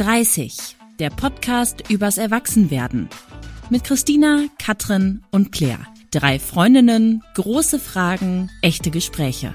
[0.00, 3.10] 30, der Podcast übers Erwachsenwerden.
[3.68, 5.84] Mit Christina, Katrin und Claire.
[6.10, 9.54] Drei Freundinnen, große Fragen, echte Gespräche.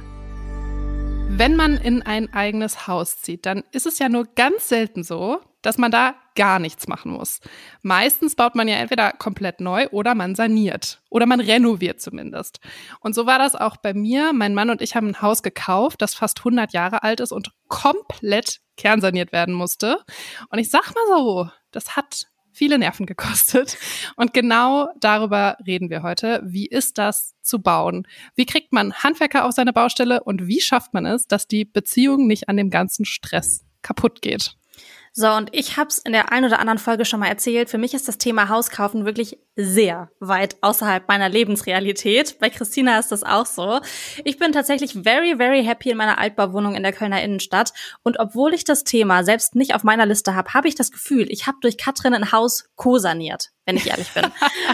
[1.29, 5.39] Wenn man in ein eigenes Haus zieht, dann ist es ja nur ganz selten so,
[5.65, 7.39] dass man da gar nichts machen muss.
[7.81, 12.59] Meistens baut man ja entweder komplett neu oder man saniert oder man renoviert zumindest.
[12.99, 14.33] Und so war das auch bei mir.
[14.33, 17.51] Mein Mann und ich haben ein Haus gekauft, das fast 100 Jahre alt ist und
[17.67, 19.97] komplett kernsaniert werden musste.
[20.49, 23.77] Und ich sag mal so, das hat viele Nerven gekostet.
[24.15, 26.41] Und genau darüber reden wir heute.
[26.45, 28.07] Wie ist das zu bauen?
[28.35, 32.27] Wie kriegt man Handwerker auf seine Baustelle und wie schafft man es, dass die Beziehung
[32.27, 34.55] nicht an dem ganzen Stress kaputt geht?
[35.17, 37.69] So, und ich habe es in der einen oder anderen Folge schon mal erzählt.
[37.69, 42.37] Für mich ist das Thema Hauskaufen wirklich sehr weit außerhalb meiner Lebensrealität.
[42.39, 43.79] Bei Christina ist das auch so.
[44.25, 47.71] Ich bin tatsächlich very, very happy in meiner Altbauwohnung in der Kölner Innenstadt.
[48.03, 51.31] Und obwohl ich das Thema selbst nicht auf meiner Liste habe, habe ich das Gefühl,
[51.31, 54.25] ich habe durch Katrin ein Haus co-saniert wenn ich ehrlich bin.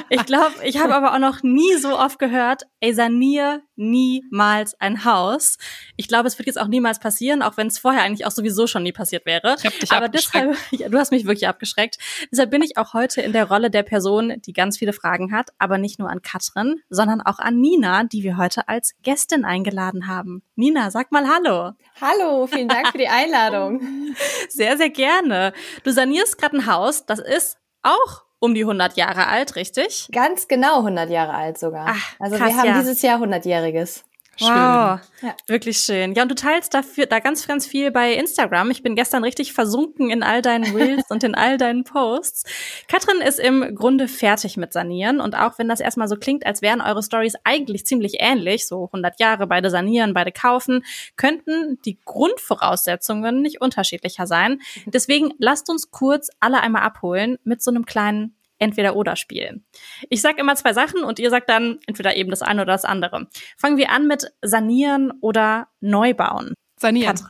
[0.09, 5.06] ich glaube, ich habe aber auch noch nie so oft gehört, ey, sanier niemals ein
[5.06, 5.58] Haus.
[5.95, 8.67] Ich glaube, es wird jetzt auch niemals passieren, auch wenn es vorher eigentlich auch sowieso
[8.67, 9.56] schon nie passiert wäre.
[9.58, 11.97] Ich hab dich aber deshalb, ja, du hast mich wirklich abgeschreckt.
[12.31, 15.52] Deshalb bin ich auch heute in der Rolle der Person, die ganz viele Fragen hat,
[15.58, 20.08] aber nicht nur an Katrin, sondern auch an Nina, die wir heute als Gästin eingeladen
[20.08, 20.44] haben.
[20.56, 21.72] Nina, sag mal Hallo.
[22.02, 23.81] Hallo, vielen Dank für die Einladung.
[24.50, 25.53] Sehr, sehr gerne.
[25.84, 30.09] Du sanierst gerade ein Haus, das ist auch um die 100 Jahre alt, richtig?
[30.11, 31.86] Ganz genau 100 Jahre alt sogar.
[31.89, 32.80] Ach, also krass, wir haben ja.
[32.80, 34.03] dieses Jahr 100-jähriges.
[34.38, 34.48] Schön.
[34.48, 35.36] Wow, Ja.
[35.48, 36.14] wirklich schön.
[36.14, 38.72] Ja, und du teilst dafür da ganz, ganz viel bei Instagram.
[38.72, 42.46] Ich bin gestern richtig versunken in all deinen Reels und in all deinen Posts.
[42.88, 46.62] Katrin ist im Grunde fertig mit Sanieren und auch wenn das erstmal so klingt, als
[46.62, 50.84] wären eure Stories eigentlich ziemlich ähnlich, so 100 Jahre, beide sanieren, beide kaufen,
[51.18, 54.62] könnten die Grundvoraussetzungen nicht unterschiedlicher sein.
[54.88, 59.64] Deswegen lasst uns kurz alle einmal abholen mit so einem kleinen Entweder-Oder-Spiel.
[60.09, 62.86] Ich sag immer zwei Sachen und ihr sagt dann entweder eben das eine oder das
[62.86, 63.28] andere.
[63.58, 66.53] Fangen wir an mit Sanieren oder Neubauen.
[66.78, 67.19] Sanieren.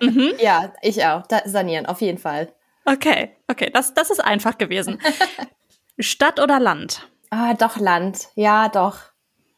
[0.00, 0.34] Mhm.
[0.38, 1.26] Ja, ich auch.
[1.26, 2.52] Da, sanieren, auf jeden Fall.
[2.84, 5.00] Okay, okay, das, das ist einfach gewesen.
[5.98, 7.08] Stadt oder Land?
[7.30, 8.28] Ah, doch Land.
[8.36, 8.98] Ja, doch.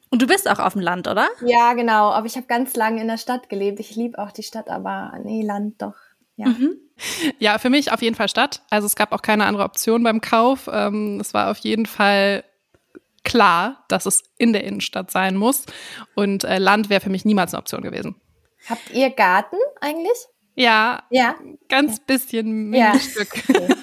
[0.08, 1.28] Und du bist auch auf dem Land, oder?
[1.44, 2.10] Ja, genau.
[2.10, 3.80] Aber ich habe ganz lange in der Stadt gelebt.
[3.80, 5.96] Ich liebe auch die Stadt, aber nee, Land doch.
[6.36, 6.46] Ja.
[6.46, 6.76] Mhm.
[7.38, 8.62] Ja, für mich auf jeden Fall Stadt.
[8.70, 10.68] Also es gab auch keine andere Option beim Kauf.
[10.72, 12.44] Ähm, es war auf jeden Fall
[13.24, 15.64] klar, dass es in der Innenstadt sein muss.
[16.14, 18.16] Und äh, Land wäre für mich niemals eine Option gewesen.
[18.68, 20.16] Habt ihr Garten eigentlich?
[20.54, 21.36] Ja, Ja.
[21.68, 22.90] ganz bisschen Ja.
[22.92, 23.30] Mini-Stück.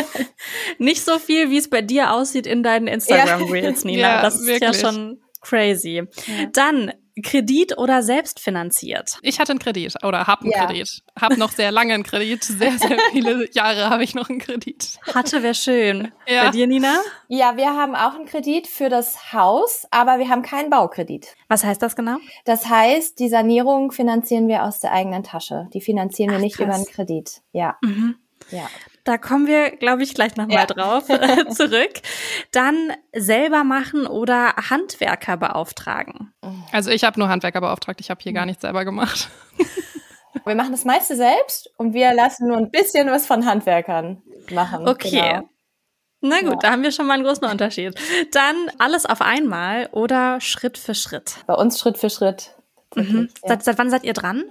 [0.78, 4.00] Nicht so viel, wie es bei dir aussieht in deinen Instagram-Reels, Nina.
[4.16, 4.80] Ja, das ist ja wirklich.
[4.80, 5.96] schon crazy.
[6.26, 6.46] Ja.
[6.52, 6.92] Dann
[7.22, 9.18] Kredit oder selbstfinanziert?
[9.22, 10.66] Ich hatte einen Kredit oder habe einen Ja.
[10.66, 11.02] Kredit.
[11.20, 12.42] Habe noch sehr lange einen Kredit.
[12.44, 14.98] Sehr, sehr viele Jahre habe ich noch einen Kredit.
[15.14, 16.12] Hatte wäre schön.
[16.26, 16.44] Ja.
[16.44, 17.00] Bei dir, Nina?
[17.28, 21.34] Ja, wir haben auch einen Kredit für das Haus, aber wir haben keinen Baukredit.
[21.48, 22.16] Was heißt das genau?
[22.44, 25.68] Das heißt, die Sanierung finanzieren wir aus der eigenen Tasche.
[25.74, 26.64] Die finanzieren wir Ach, nicht krass.
[26.66, 27.42] über einen Kredit.
[27.52, 28.16] Ja, Mhm.
[28.50, 28.68] ja.
[29.04, 30.66] Da kommen wir, glaube ich, gleich nochmal Ja.
[30.66, 31.92] drauf äh, zurück.
[32.52, 36.32] Dann selber machen oder Handwerker beauftragen.
[36.70, 38.00] Also ich habe nur Handwerker beauftragt.
[38.00, 39.28] Ich habe hier gar nichts selber gemacht.
[40.44, 44.88] Wir machen das meiste selbst und wir lassen nur ein bisschen was von Handwerkern machen.
[44.88, 45.10] Okay.
[45.10, 45.48] Genau.
[46.20, 46.56] Na gut, Ja.
[46.62, 47.94] da haben wir schon mal einen großen Unterschied.
[48.32, 51.36] Dann alles auf einmal oder Schritt für Schritt.
[51.46, 52.56] Bei uns Schritt für Schritt.
[52.96, 53.28] Mhm.
[53.42, 53.48] Ja.
[53.50, 54.42] Seit, seit wann seid ihr dran?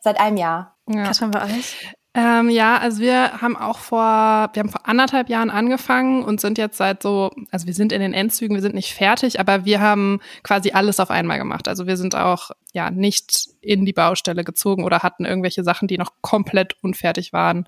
[0.00, 0.76] Seit einem Jahr.
[0.86, 1.04] Ja.
[1.04, 1.94] Katrin bei euch?
[2.14, 6.58] Ähm, ja, also wir haben auch vor, wir haben vor anderthalb Jahren angefangen und sind
[6.58, 9.80] jetzt seit so, also wir sind in den Endzügen, wir sind nicht fertig, aber wir
[9.80, 11.68] haben quasi alles auf einmal gemacht.
[11.68, 15.96] Also wir sind auch ja nicht in die Baustelle gezogen oder hatten irgendwelche Sachen, die
[15.96, 17.66] noch komplett unfertig waren,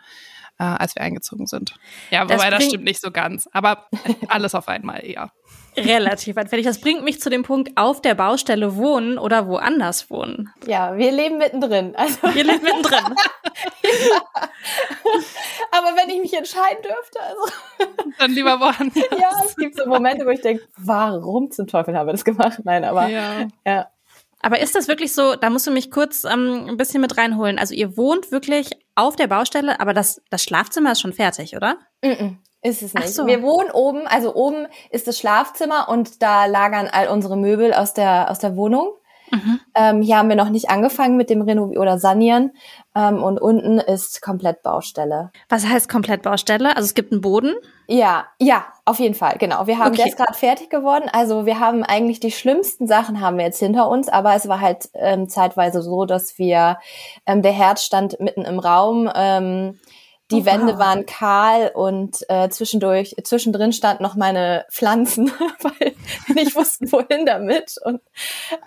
[0.59, 1.75] äh, als wir eingezogen sind.
[2.11, 3.87] Ja, Das wobei das bringt- stimmt nicht so ganz, aber
[4.29, 5.31] alles auf einmal eher.
[5.77, 6.67] Relativ weit fertig.
[6.67, 10.49] Das bringt mich zu dem Punkt, auf der Baustelle wohnen oder woanders wohnen.
[10.67, 11.97] Ja, wir leben mittendrin.
[11.97, 13.03] Also, Ihr lebt mittendrin.
[15.73, 19.03] aber wenn ich mich entscheiden dürfte, also, Dann lieber woanders.
[19.21, 22.61] ja, es gibt so Momente, wo ich denke, warum zum Teufel haben wir das gemacht?
[22.65, 23.47] Nein, aber Ja.
[23.67, 23.89] ja.
[24.45, 27.59] Aber ist das wirklich so, da musst du mich kurz ähm, ein bisschen mit reinholen.
[27.59, 31.79] Also ihr wohnt wirklich auf der Baustelle, aber das, das Schlafzimmer ist schon fertig, oder?
[32.05, 33.15] Mm-mm, ist es Ach nicht.
[33.15, 33.27] so.
[33.27, 37.95] Wir wohnen oben, also oben ist das Schlafzimmer und da lagern all unsere Möbel aus
[37.95, 38.93] der, aus der Wohnung.
[39.35, 39.61] Mhm.
[39.75, 42.53] Ähm, hier haben wir noch nicht angefangen mit dem Renovieren oder Sanieren.
[42.95, 45.31] Ähm, und unten ist komplett Baustelle.
[45.49, 46.77] Was heißt komplett Baustelle?
[46.77, 47.55] Also es gibt einen Boden.
[47.87, 49.67] Ja, ja, auf jeden Fall, genau.
[49.67, 50.09] Wir haben Okay.
[50.09, 51.11] ist gerade fertig geworden.
[51.13, 54.61] Also wir haben eigentlich die schlimmsten Sachen haben wir jetzt hinter uns, aber es war
[54.61, 56.79] halt ähm, zeitweise so, dass wir,
[57.27, 59.11] ähm, der Herd stand mitten im Raum.
[59.15, 59.79] Ähm,
[60.35, 60.79] Die Oh, Wände wow.
[60.79, 65.31] waren kahl und äh, zwischendurch, zwischendrin stand noch meine Pflanzen,
[65.63, 65.95] weil
[66.27, 67.75] wir nicht wussten, wohin damit.
[67.85, 68.01] Und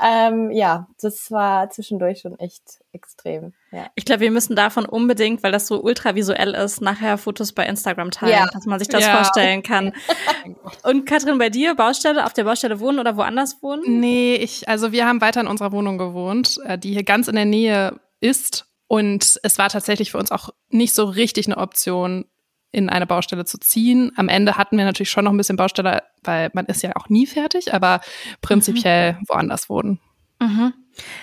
[0.03, 3.53] ähm, ja, das war zwischendurch schon echt extrem.
[3.71, 3.87] Ja.
[3.95, 8.11] Ich glaube, wir müssen davon unbedingt, weil das so ultravisuell ist, nachher Fotos bei Instagram
[8.11, 8.47] teilen, Ja.
[8.51, 9.15] dass man sich das Ja.
[9.17, 9.93] vorstellen kann.
[10.83, 13.99] Und Katrin, bei dir, Baustelle, auf der Baustelle wohnen oder woanders wohnen?
[13.99, 17.35] Nee, ich, also wir haben weiter in unserer Wohnung gewohnt, äh, die hier ganz in
[17.35, 18.66] der Nähe ist.
[18.87, 22.25] Und es war tatsächlich für uns auch nicht so richtig eine Option,
[22.71, 24.11] in eine Baustelle zu ziehen.
[24.17, 27.09] Am Ende hatten wir natürlich schon noch ein bisschen Baustelle, weil man ist ja auch
[27.09, 28.01] nie fertig, aber
[28.41, 29.99] prinzipiell woanders wohnen.
[30.39, 30.73] Mhm.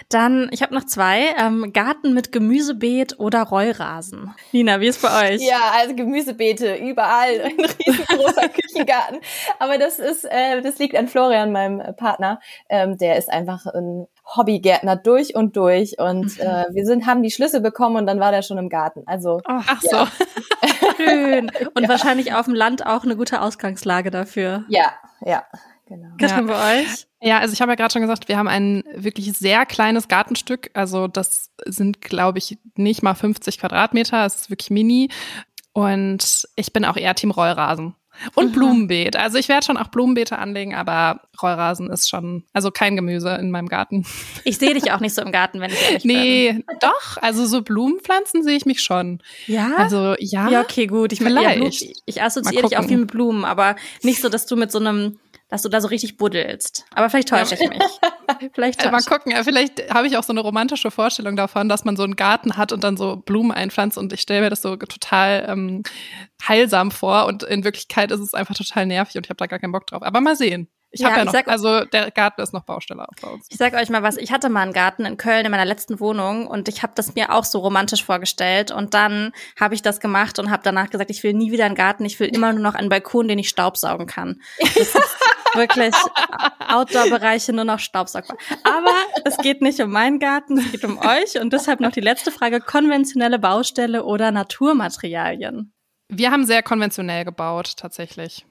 [0.09, 1.35] Dann, ich habe noch zwei.
[1.39, 4.35] Ähm, Garten mit Gemüsebeet oder Rollrasen.
[4.53, 5.43] Nina, wie ist bei euch?
[5.43, 9.21] Ja, also Gemüsebeete überall, ein riesengroßer Küchengarten.
[9.59, 12.41] Aber das ist, äh, das liegt an Florian, meinem Partner.
[12.69, 15.99] Ähm, der ist einfach ein Hobbygärtner durch und durch.
[15.99, 19.03] Und äh, wir sind, haben die Schlüssel bekommen und dann war der schon im Garten.
[19.07, 19.97] Also Ach so.
[19.97, 20.09] Ja.
[20.97, 21.51] schön.
[21.75, 24.65] Und wahrscheinlich auf dem Land auch eine gute Ausgangslage dafür.
[24.69, 24.93] ja,
[25.25, 25.45] ja,
[25.87, 26.09] genau.
[26.19, 27.07] Katrin, bei euch?
[27.21, 30.71] Ja, also ich habe ja gerade schon gesagt, wir haben ein wirklich sehr kleines Gartenstück.
[30.75, 34.27] Also das sind, glaube ich, nicht mal 50 Quadratmeter.
[34.27, 35.09] Es ist wirklich mini.
[35.73, 37.95] Und ich bin auch eher Team Rollrasen.
[38.35, 38.53] Und Mhm.
[38.53, 39.17] Blumenbeet.
[39.17, 43.51] Also ich werde schon auch Blumenbeete anlegen, aber Rollrasen ist schon, also kein Gemüse in
[43.51, 44.07] meinem Garten.
[44.45, 46.13] Ich sehe dich auch nicht so im Garten, wenn ich ehrlich bin.
[46.17, 47.17] Nee, doch.
[47.21, 49.21] Also so Blumenpflanzen sehe ich mich schon.
[49.47, 49.73] Ja?
[49.77, 50.49] Also ja.
[50.49, 51.13] Ja, okay, gut.
[51.13, 51.75] Ich meine, ja, gut,
[52.07, 55.19] ich assoziiere dich auch viel mit Blumen, aber nicht so, dass du mit so einem,
[55.55, 56.85] dass du da so richtig buddelst.
[56.97, 57.79] Aber vielleicht täusche ich mich.
[58.55, 59.07] Vielleicht mal täusche ich.
[59.07, 62.57] gucken, vielleicht habe ich auch so eine romantische Vorstellung davon, dass man so einen Garten
[62.57, 65.85] hat und dann so Blumen einpflanzt und ich stelle mir das so total ähm,
[66.49, 69.61] heilsam vor und in Wirklichkeit ist es einfach total nervig und ich habe da gar
[69.61, 70.03] keinen Bock drauf.
[70.03, 70.69] Aber mal sehen.
[70.91, 73.47] Ich Ja, habe ja noch, sag- also der Garten ist noch Baustelle auch bei uns.
[73.51, 75.99] Ich sag euch mal was, ich hatte mal einen Garten in Köln in meiner letzten
[76.01, 79.99] Wohnung und ich habe das mir auch so romantisch vorgestellt und dann habe ich das
[80.01, 82.63] gemacht und habe danach gesagt, ich will nie wieder einen Garten, ich will immer nur
[82.63, 84.41] noch einen Balkon, den ich staubsaugen kann.
[85.55, 85.95] Wirklich
[86.69, 88.37] Outdoor-Bereiche nur noch staubsaugbar.
[88.65, 92.01] Aber es geht nicht um meinen Garten, es geht um euch und deshalb noch die
[92.01, 95.73] letzte Frage, konventionelle Baustelle oder Naturmaterialien?
[96.09, 98.47] Wir haben sehr konventionell gebaut, tatsächlich.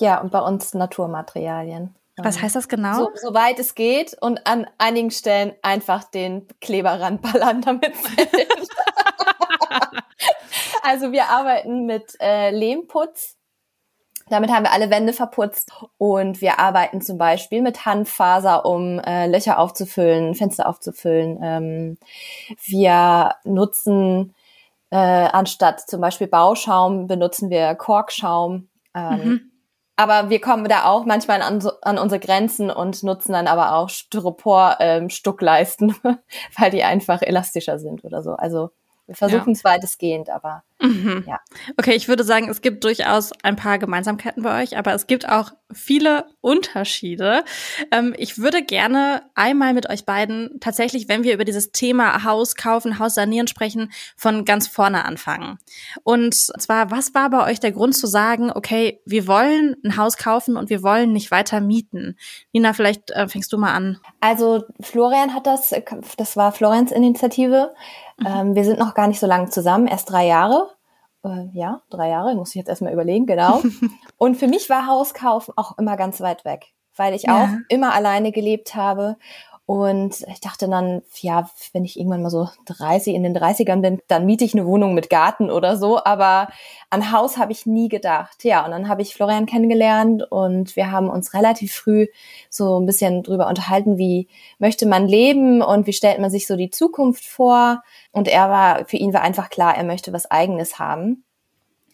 [0.00, 1.94] Ja, und bei uns Naturmaterialien.
[2.20, 2.96] Was heißt das genau?
[2.96, 7.92] So, soweit es geht und an einigen Stellen einfach den Kleber ranballern, damit.
[10.82, 13.36] Also wir arbeiten mit äh, Lehmputz.
[14.30, 19.26] Damit haben wir alle Wände verputzt und wir arbeiten zum Beispiel mit Handfaser, um äh,
[19.26, 21.38] Löcher aufzufüllen, Fenster aufzufüllen.
[21.42, 21.98] Ähm,
[22.64, 24.34] wir nutzen
[24.90, 28.68] äh, anstatt zum Beispiel Bauschaum benutzen wir Korkschaum.
[28.94, 29.40] Ähm, Mhm.
[30.00, 33.74] Aber wir kommen da auch manchmal an, so, an unsere Grenzen und nutzen dann aber
[33.74, 35.96] auch Styropor-Stuckleisten,
[36.56, 38.34] weil die einfach elastischer sind oder so.
[38.34, 38.70] Also
[39.08, 41.24] wir versuchen es weitestgehend, aber Mhm.
[41.26, 41.40] Ja.
[41.76, 45.28] Okay, ich würde sagen, es gibt durchaus ein paar Gemeinsamkeiten bei euch, aber es gibt
[45.28, 47.44] auch viele Unterschiede.
[47.90, 52.54] Ähm, ich würde gerne einmal mit euch beiden tatsächlich, wenn wir über dieses Thema Haus
[52.54, 55.58] kaufen, Haus sanieren sprechen, von ganz vorne anfangen.
[56.04, 60.16] Und zwar, was war bei euch der Grund zu sagen, okay, wir wollen ein Haus
[60.16, 62.16] kaufen und wir wollen nicht weiter mieten?
[62.52, 63.98] Nina, vielleicht äh, fängst du mal an.
[64.20, 65.74] Also Florian hat das,
[66.16, 67.74] das war Florians Initiative.
[68.26, 70.70] Ähm, wir sind noch gar nicht so lange zusammen, erst drei Jahre.
[71.24, 73.62] Äh, ja, drei Jahre, muss ich jetzt erstmal überlegen, genau.
[74.16, 77.44] Und für mich war Hauskaufen auch immer ganz weit weg, weil ich Ja.
[77.44, 79.16] auch immer alleine gelebt habe.
[79.68, 84.00] Und ich dachte dann, ja, wenn ich irgendwann mal so 30, in den 30ern bin,
[84.08, 86.02] dann miete ich eine Wohnung mit Garten oder so.
[86.02, 86.48] Aber
[86.88, 88.44] an Haus habe ich nie gedacht.
[88.44, 92.06] Ja, und dann habe ich Florian kennengelernt und wir haben uns relativ früh
[92.48, 96.56] so ein bisschen drüber unterhalten, wie möchte man leben und wie stellt man sich so
[96.56, 97.82] die Zukunft vor.
[98.10, 101.24] Und er war, für ihn war einfach klar, er möchte was eigenes haben.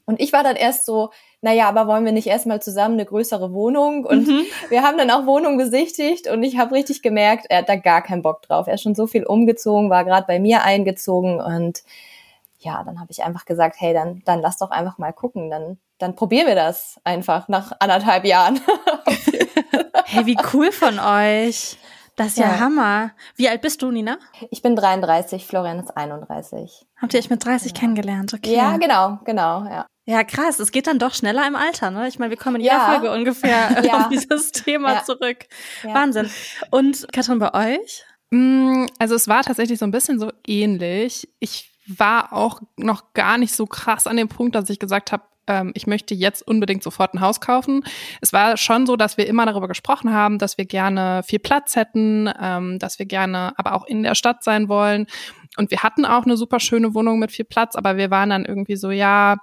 [0.07, 1.11] Und ich war dann erst so,
[1.45, 4.07] naja, aber wollen wir nicht erstmal zusammen eine größere Wohnung?
[4.07, 4.27] Und
[4.71, 8.01] wir haben dann auch Wohnungen besichtigt und ich habe richtig gemerkt, er hat da gar
[8.01, 8.67] keinen Bock drauf.
[8.67, 11.83] Er ist schon so viel umgezogen, war gerade bei mir eingezogen und
[12.61, 15.51] ja, dann habe ich einfach gesagt, hey, dann, dann lass doch einfach mal gucken.
[15.51, 18.61] Dann, dann probieren wir das einfach nach anderthalb Jahren.
[20.07, 21.79] Hey, wie cool von euch.
[22.15, 22.61] Das ist ja, Ja.
[22.61, 23.11] Hammer.
[23.37, 24.19] Wie alt bist du, Nina?
[24.51, 26.87] Ich bin 33, Florian ist 31.
[27.01, 28.33] Habt ihr euch mit 30 kennengelernt?
[28.35, 28.55] Okay.
[28.55, 29.87] Ja, genau, genau, ja.
[30.07, 30.59] Ja, krass.
[30.59, 32.09] Es geht dann doch schneller im Alter, ne?
[32.09, 32.73] Ich meine, wir kommen in Ja.
[32.73, 33.99] jeder Folge ungefähr Ja.
[34.03, 35.05] auf dieses Thema Ja.
[35.05, 35.39] zurück.
[35.83, 35.95] Ja.
[35.95, 36.29] Wahnsinn.
[36.71, 38.05] Und Katrin, bei euch?
[38.31, 41.29] Mm, Also es war tatsächlich so ein bisschen so ähnlich.
[41.41, 45.23] Ich war auch noch gar nicht so krass an dem Punkt, dass ich gesagt habe,
[45.47, 47.85] ähm, ich möchte jetzt unbedingt sofort ein Haus kaufen.
[48.23, 51.77] Es war schon so, dass wir immer darüber gesprochen haben, dass wir gerne viel Platz
[51.77, 55.07] hätten, ähm, dass wir gerne aber auch in der Stadt sein wollen.
[55.59, 58.45] Und wir hatten auch eine super schöne Wohnung mit viel Platz, aber wir waren dann
[58.47, 59.37] irgendwie so, ja,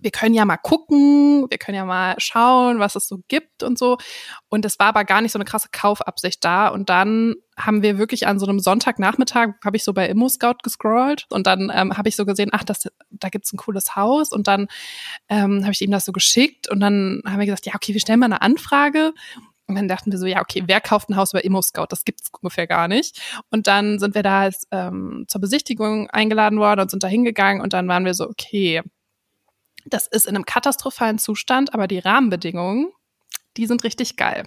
[0.00, 3.78] wir können ja mal gucken, wir können ja mal schauen, was es so gibt und
[3.78, 3.98] so.
[4.48, 6.68] Und es war aber gar nicht so eine krasse Kaufabsicht da.
[6.68, 11.26] Und dann haben wir wirklich an so einem Sonntagnachmittag, habe ich so bei ImmoScout gescrollt
[11.28, 14.32] und dann ähm, habe ich so gesehen, ach, das, da gibt's ein cooles Haus.
[14.32, 14.68] Und dann
[15.28, 18.00] ähm, habe ich ihm das so geschickt und dann haben wir gesagt, ja, okay, wir
[18.00, 19.12] stellen mal eine Anfrage.
[19.66, 21.86] Und dann dachten wir so, ja, okay, wer kauft ein Haus über ImmoScout?
[21.90, 23.20] Das gibt's ungefähr gar nicht.
[23.50, 27.62] Und dann sind wir da als, ähm, zur Besichtigung eingeladen worden und sind da hingegangen
[27.62, 28.82] und dann waren wir so, okay,
[29.86, 32.92] das ist in einem katastrophalen Zustand, aber die Rahmenbedingungen,
[33.56, 34.44] die sind richtig geil.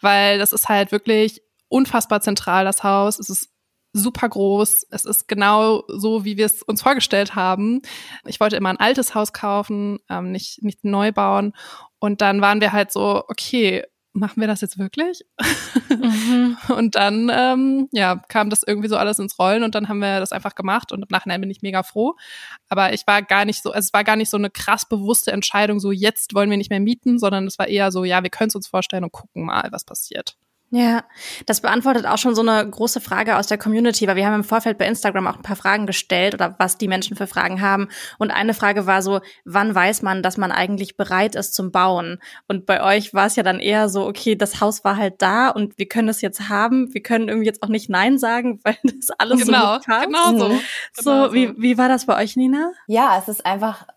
[0.00, 3.18] Weil das ist halt wirklich unfassbar zentral, das Haus.
[3.18, 3.50] Es ist
[3.92, 4.86] super groß.
[4.90, 7.82] Es ist genau so, wie wir es uns vorgestellt haben.
[8.26, 11.54] Ich wollte immer ein altes Haus kaufen, ähm, nicht, nicht neu bauen.
[11.98, 15.24] Und dann waren wir halt so, okay, machen wir das jetzt wirklich?
[15.88, 16.56] Mhm.
[16.68, 20.20] Und dann, ähm, ja, kam das irgendwie so alles ins Rollen und dann haben wir
[20.20, 22.14] das einfach gemacht und im Nachhinein bin ich mega froh.
[22.68, 25.32] Aber ich war gar nicht so, also es war gar nicht so eine krass bewusste
[25.32, 28.30] Entscheidung, so jetzt wollen wir nicht mehr mieten, sondern es war eher so, ja, wir
[28.30, 30.36] können es uns vorstellen und gucken mal, was passiert.
[30.72, 31.02] Ja,
[31.46, 34.44] das beantwortet auch schon so eine große Frage aus der Community, weil wir haben im
[34.44, 37.88] Vorfeld bei Instagram auch ein paar Fragen gestellt oder was die Menschen für Fragen haben.
[38.18, 42.20] Und eine Frage war so, wann weiß man, dass man eigentlich bereit ist zum Bauen?
[42.46, 45.48] Und bei euch war es ja dann eher so, okay, das Haus war halt da
[45.48, 46.94] und wir können es jetzt haben.
[46.94, 50.06] Wir können irgendwie jetzt auch nicht Nein sagen, weil das alles genau, so passt.
[50.06, 50.48] Genau so.
[50.50, 50.60] Mhm.
[50.92, 52.70] So, genau wie, wie war das bei euch, Nina?
[52.86, 53.88] Ja, es ist einfach,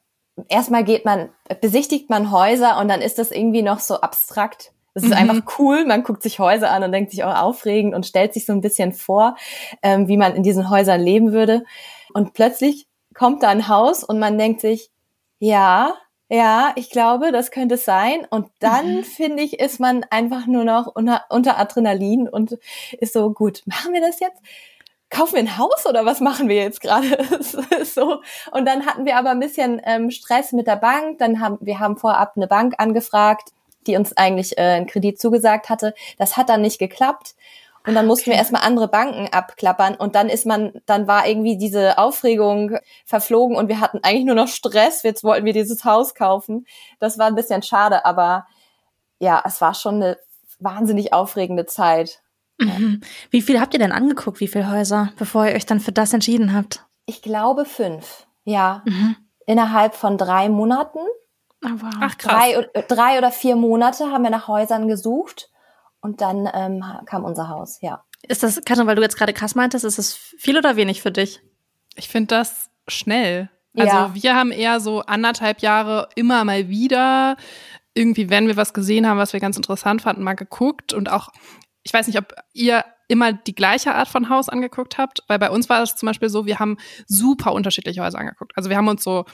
[0.48, 1.30] erstmal geht man,
[1.62, 5.15] besichtigt man Häuser und dann ist das irgendwie noch so abstrakt es ist mhm.
[5.15, 5.85] einfach cool.
[5.85, 8.62] Man guckt sich Häuser an und denkt sich auch aufregend und stellt sich so ein
[8.62, 9.35] bisschen vor,
[9.81, 11.63] ähm, wie man in diesen Häusern leben würde.
[12.13, 14.91] Und plötzlich kommt da ein Haus und man denkt sich,
[15.39, 15.95] ja,
[16.29, 18.25] ja, ich glaube, das könnte es sein.
[18.29, 19.03] Und dann, mhm.
[19.03, 22.57] finde ich, ist man einfach nur noch unter, unter Adrenalin und
[23.00, 24.41] ist so, gut, machen wir das jetzt?
[25.09, 27.07] kaufen wir ein Haus oder was machen wir jetzt gerade?
[27.85, 28.21] so.
[28.51, 31.19] Und dann hatten wir aber ein bisschen ähm, Stress mit der Bank.
[31.19, 33.51] Dann haben wir haben vorab eine Bank angefragt
[33.84, 35.94] die uns eigentlich äh, einen Kredit zugesagt hatte.
[36.18, 37.36] Das hat dann nicht geklappt.
[37.86, 38.32] Und dann mussten okay.
[38.32, 43.58] wir erstmal andere Banken abklappern und dann ist man, dann war irgendwie diese Aufregung verflogen
[43.58, 45.04] und wir hatten eigentlich nur noch Stress.
[45.04, 46.66] Jetzt wollten wir dieses Haus kaufen.
[47.00, 48.48] Das war ein bisschen schade, aber
[49.20, 50.18] ja, es war schon eine
[50.60, 52.22] wahnsinnig aufregende Zeit.
[52.58, 53.02] Mhm.
[53.30, 54.40] Wie viel habt ihr denn angeguckt?
[54.40, 56.86] Wie viele Häuser, bevor ihr euch dann für das entschieden habt?
[57.06, 58.28] Ich glaube fünf.
[58.46, 58.82] Ja.
[58.86, 59.18] Mhm.
[59.46, 61.00] Innerhalb von drei Monaten.
[61.63, 62.43] Aber Ach, krass.
[62.43, 65.50] Drei, drei oder vier Monate haben wir nach Häusern gesucht
[66.01, 68.03] und dann ähm, kam unser Haus, ja.
[68.27, 71.12] Ist das, Katrin, weil du jetzt gerade krass meintest, ist das viel oder wenig für
[71.12, 71.41] dich?
[71.96, 73.50] Ich finde das schnell.
[73.75, 74.12] Also ja.
[74.13, 77.38] wir haben eher so anderthalb Jahre immer mal wieder
[77.93, 81.29] irgendwie, wenn wir was gesehen haben, was wir ganz interessant fanden, mal geguckt und auch,
[81.84, 85.50] ich weiß nicht, ob ihr immer die gleiche Art von Haus angeguckt habt, weil bei
[85.50, 88.53] uns war es zum Beispiel so, wir haben super unterschiedliche Häuser angeguckt.
[88.55, 89.25] Also wir haben uns so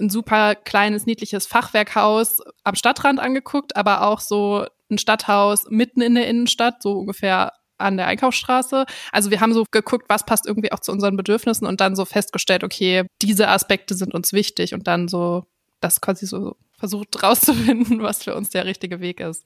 [0.00, 6.14] ein super kleines, niedliches Fachwerkhaus am Stadtrand angeguckt, aber auch so ein Stadthaus mitten in
[6.14, 8.86] der Innenstadt, so ungefähr an der Einkaufsstraße.
[9.10, 12.04] Also wir haben so geguckt, was passt irgendwie auch zu unseren Bedürfnissen und dann so
[12.04, 15.44] festgestellt, okay, diese Aspekte sind uns wichtig und dann so
[15.80, 19.44] das quasi so versucht rauszufinden, was für uns der richtige Weg ist.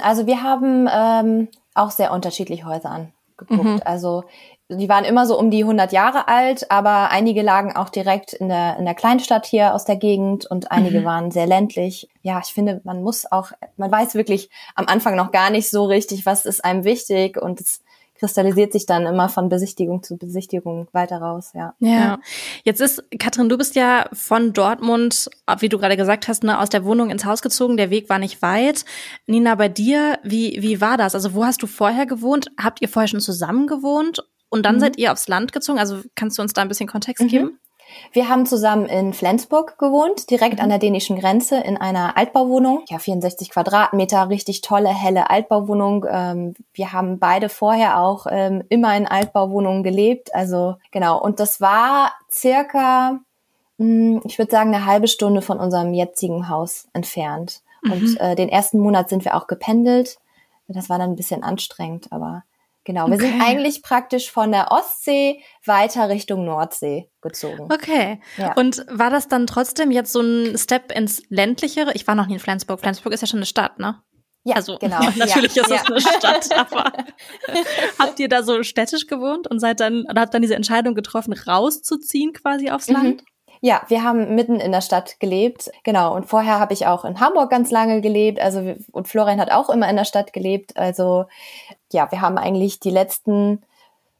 [0.00, 3.64] Also wir haben ähm, auch sehr unterschiedliche Häuser angeguckt.
[3.64, 3.82] Mhm.
[3.84, 4.24] Also
[4.70, 8.48] die waren immer so um die 100 Jahre alt, aber einige lagen auch direkt in
[8.48, 11.04] der, in der Kleinstadt hier aus der Gegend und einige mhm.
[11.04, 12.08] waren sehr ländlich.
[12.22, 15.86] Ja, ich finde, man muss auch, man weiß wirklich am Anfang noch gar nicht so
[15.86, 17.82] richtig, was ist einem wichtig und es
[18.18, 21.74] kristallisiert sich dann immer von Besichtigung zu Besichtigung weiter raus, ja.
[21.78, 22.18] Ja.
[22.64, 26.68] Jetzt ist, Katrin, du bist ja von Dortmund, wie du gerade gesagt hast, ne, aus
[26.68, 27.76] der Wohnung ins Haus gezogen.
[27.76, 28.84] Der Weg war nicht weit.
[29.26, 31.14] Nina, bei dir, wie, wie war das?
[31.14, 32.50] Also wo hast du vorher gewohnt?
[32.60, 34.24] Habt ihr vorher schon zusammen gewohnt?
[34.50, 34.80] Und dann mhm.
[34.80, 35.78] seid ihr aufs Land gezogen.
[35.78, 37.28] Also kannst du uns da ein bisschen Kontext mhm.
[37.28, 37.60] geben?
[38.12, 40.64] Wir haben zusammen in Flensburg gewohnt, direkt mhm.
[40.64, 42.82] an der dänischen Grenze in einer Altbauwohnung.
[42.88, 46.04] Ja, 64 Quadratmeter, richtig tolle, helle Altbauwohnung.
[46.08, 50.34] Ähm, wir haben beide vorher auch ähm, immer in Altbauwohnungen gelebt.
[50.34, 51.20] Also genau.
[51.20, 53.20] Und das war circa,
[53.78, 57.62] mh, hm, ich würde sagen, eine halbe Stunde von unserem jetzigen Haus entfernt.
[57.82, 57.92] Mhm.
[57.92, 60.18] Und äh, den ersten Monat sind wir auch gependelt.
[60.68, 62.44] Das war dann ein bisschen anstrengend, aber
[62.88, 63.26] Genau, wir okay.
[63.26, 67.68] sind eigentlich praktisch von der Ostsee weiter Richtung Nordsee gezogen.
[67.70, 68.18] Okay.
[68.38, 68.54] Ja.
[68.54, 71.92] Und war das dann trotzdem jetzt so ein Step ins ländlichere?
[71.92, 72.80] Ich war noch nie in Flensburg.
[72.80, 74.00] Flensburg ist ja schon eine Stadt, ne?
[74.44, 75.00] Ja, also, genau.
[75.16, 75.64] natürlich ja.
[75.64, 75.82] ist es ja.
[75.84, 76.90] eine Stadt, aber
[77.98, 81.34] habt ihr da so städtisch gewohnt und seid dann oder habt dann diese Entscheidung getroffen,
[81.34, 82.94] rauszuziehen quasi aufs mhm.
[82.94, 83.24] Land?
[83.60, 85.70] Ja, wir haben mitten in der Stadt gelebt.
[85.84, 86.14] Genau.
[86.14, 88.40] Und vorher habe ich auch in Hamburg ganz lange gelebt.
[88.40, 90.76] Also, und Florian hat auch immer in der Stadt gelebt.
[90.76, 91.26] Also,
[91.92, 93.62] ja, wir haben eigentlich die letzten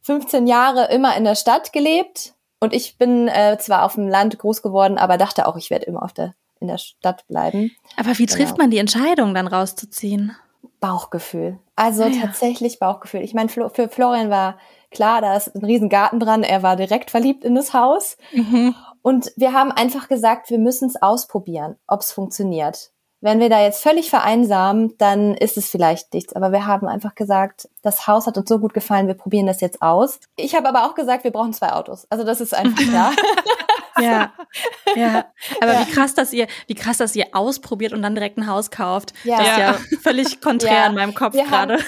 [0.03, 4.39] 15 Jahre immer in der Stadt gelebt und ich bin äh, zwar auf dem Land
[4.39, 7.71] groß geworden, aber dachte auch, ich werde immer auf der, in der Stadt bleiben.
[7.97, 8.65] Aber wie trifft genau.
[8.65, 10.35] man die Entscheidung, dann rauszuziehen?
[10.81, 11.59] Bauchgefühl.
[11.77, 12.21] Also ja.
[12.21, 13.21] tatsächlich Bauchgefühl.
[13.21, 14.59] Ich meine, für Florian war
[14.91, 16.43] klar, da ist ein riesen Garten dran.
[16.43, 18.17] Er war direkt verliebt in das Haus.
[18.33, 18.75] Mhm.
[19.09, 22.91] Und wir haben einfach gesagt, wir müssen es ausprobieren, ob es funktioniert.
[23.23, 26.37] Wenn wir da jetzt völlig vereinsamen, dann ist es vielleicht nichts.
[26.37, 29.61] Aber wir haben einfach gesagt, das Haus hat uns so gut gefallen, wir probieren das
[29.61, 30.21] jetzt aus.
[30.37, 32.07] Ich habe aber auch gesagt, wir brauchen zwei Autos.
[32.11, 33.13] Also das ist einfach klar.
[34.01, 34.33] ja,
[34.95, 35.25] ja.
[35.61, 35.81] Aber ja.
[35.81, 39.15] wie krass, dass ihr, wie krass, dass ihr ausprobiert und dann direkt ein Haus kauft.
[39.25, 39.39] Ja.
[39.39, 40.87] Das ist ja völlig konträr ja.
[40.87, 41.79] in meinem Kopf gerade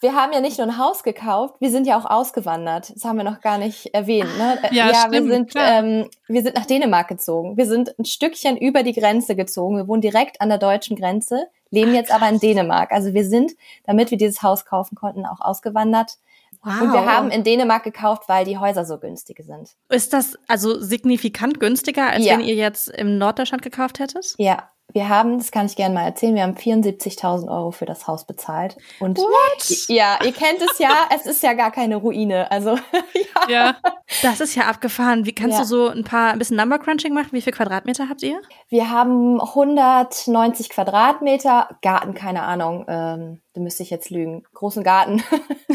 [0.00, 2.94] wir haben ja nicht nur ein Haus gekauft, wir sind ja auch ausgewandert.
[2.94, 4.30] Das haben wir noch gar nicht erwähnt.
[4.38, 4.58] Ne?
[4.70, 7.56] Ja, ja stimmt, wir sind ähm, wir sind nach Dänemark gezogen.
[7.56, 9.76] Wir sind ein Stückchen über die Grenze gezogen.
[9.76, 12.92] Wir wohnen direkt an der deutschen Grenze, leben jetzt aber in Dänemark.
[12.92, 13.52] Also wir sind,
[13.84, 16.18] damit wir dieses Haus kaufen konnten, auch ausgewandert.
[16.62, 16.80] Wow.
[16.80, 19.76] Und wir haben in Dänemark gekauft, weil die Häuser so günstig sind.
[19.88, 22.32] Ist das also signifikant günstiger, als ja.
[22.32, 24.34] wenn ihr jetzt im Norddeutschland gekauft hättet?
[24.38, 28.06] Ja, wir haben, das kann ich gerne mal erzählen, wir haben 74.000 Euro für das
[28.06, 28.78] Haus bezahlt.
[29.00, 29.88] Und What?
[29.88, 32.50] ja, ihr kennt es ja, es ist ja gar keine Ruine.
[32.50, 32.70] Also
[33.14, 33.50] ja.
[33.50, 33.76] ja.
[34.22, 35.26] Das ist ja abgefahren.
[35.26, 35.62] Wie kannst ja.
[35.62, 37.32] du so ein paar ein bisschen Number Crunching machen?
[37.32, 38.40] Wie viel Quadratmeter habt ihr?
[38.70, 44.44] Wir haben 190 Quadratmeter, Garten, keine Ahnung, ähm, da müsste ich jetzt lügen.
[44.54, 45.22] Großen Garten.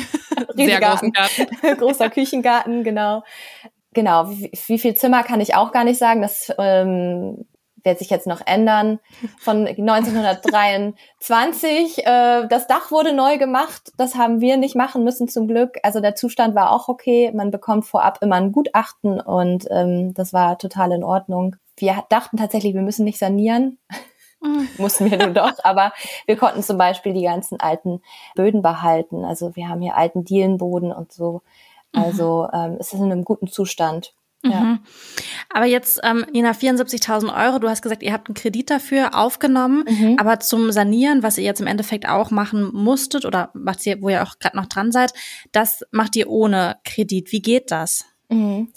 [0.56, 1.48] Sehr großen Garten.
[1.78, 3.24] Großer Küchengarten, genau.
[3.94, 6.24] Genau, wie, wie, viel Zimmer kann ich auch gar nicht sagen.
[6.24, 7.46] Das ähm,
[7.84, 9.00] wird sich jetzt noch ändern.
[9.40, 12.06] Von 1923.
[12.06, 13.92] äh, das Dach wurde neu gemacht.
[13.98, 15.78] Das haben wir nicht machen müssen zum Glück.
[15.84, 17.32] Also der Zustand war auch okay.
[17.34, 21.56] Man bekommt vorab immer ein Gutachten und ähm, das war total in Ordnung.
[21.78, 23.78] Wir dachten tatsächlich, wir müssen nicht sanieren.
[24.42, 24.68] Mhm.
[24.78, 25.94] Mussten wir nun doch, aber
[26.26, 28.02] wir konnten zum Beispiel die ganzen alten
[28.36, 29.26] Böden behalten.
[29.26, 31.42] Also wir haben hier alten Dielenboden und so.
[31.96, 34.16] Also ähm, es ist in einem guten Zustand.
[34.46, 34.60] Ja.
[34.60, 34.80] Mhm.
[35.50, 39.86] Aber jetzt, ähm, Nina, 74.000 Euro, du hast gesagt, ihr habt einen Kredit dafür aufgenommen,
[39.88, 40.18] mhm.
[40.20, 44.10] aber zum Sanieren, was ihr jetzt im Endeffekt auch machen musstet oder macht ihr, wo
[44.10, 45.14] ihr auch gerade noch dran seid,
[45.52, 47.32] das macht ihr ohne Kredit.
[47.32, 48.06] Wie geht das?
[48.30, 48.74] Mhm.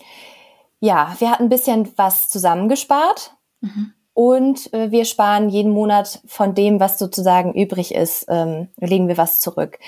[0.78, 3.34] Ja, wir hatten ein bisschen was zusammengespart.
[3.60, 3.92] Mhm.
[4.16, 9.18] Und äh, wir sparen jeden Monat von dem, was sozusagen übrig ist, ähm, legen wir
[9.18, 9.78] was zurück.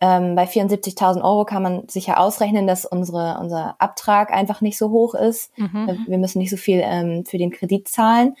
[0.00, 4.90] Ähm, bei 74.000 Euro kann man sicher ausrechnen, dass unsere, unser Abtrag einfach nicht so
[4.90, 5.56] hoch ist.
[5.56, 5.88] Mhm.
[5.88, 8.34] Äh, wir müssen nicht so viel ähm, für den Kredit zahlen.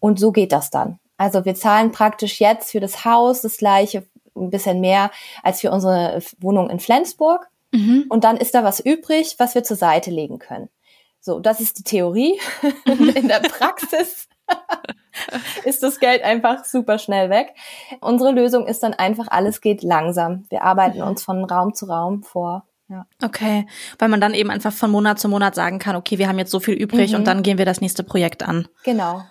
[0.00, 0.98] Und so geht das dann.
[1.16, 4.02] Also wir zahlen praktisch jetzt für das Haus das gleiche,
[4.34, 5.12] ein bisschen mehr
[5.44, 7.48] als für unsere Wohnung in Flensburg.
[7.70, 8.06] Mhm.
[8.08, 10.68] Und dann ist da was übrig, was wir zur Seite legen können.
[11.20, 12.40] So, das ist die Theorie.
[12.84, 14.28] In der Praxis
[15.64, 17.54] ist das Geld einfach super schnell weg.
[18.00, 20.44] Unsere Lösung ist dann einfach, alles geht langsam.
[20.50, 22.64] Wir arbeiten uns von Raum zu Raum vor.
[22.88, 23.06] Ja.
[23.22, 23.66] Okay,
[23.98, 26.50] weil man dann eben einfach von Monat zu Monat sagen kann, okay, wir haben jetzt
[26.50, 27.18] so viel übrig mhm.
[27.18, 28.66] und dann gehen wir das nächste Projekt an.
[28.84, 29.22] Genau.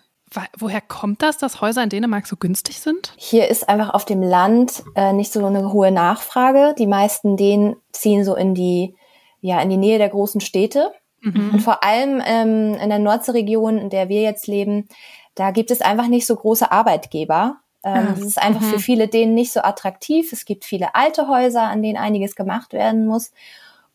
[0.60, 3.14] Woher kommt das, dass Häuser in Dänemark so günstig sind?
[3.16, 6.76] Hier ist einfach auf dem Land äh, nicht so eine hohe Nachfrage.
[6.78, 8.94] Die meisten denen ziehen so in die,
[9.40, 10.92] ja, in die Nähe der großen Städte.
[11.34, 11.52] Mhm.
[11.54, 14.88] Und vor allem ähm, in der Nordseeregion, in der wir jetzt leben,
[15.36, 17.58] da gibt es einfach nicht so große Arbeitgeber.
[17.84, 18.70] Ähm, ah, das ist einfach mhm.
[18.72, 20.34] für viele denen nicht so attraktiv.
[20.34, 23.32] Es gibt viele alte Häuser, an denen einiges gemacht werden muss.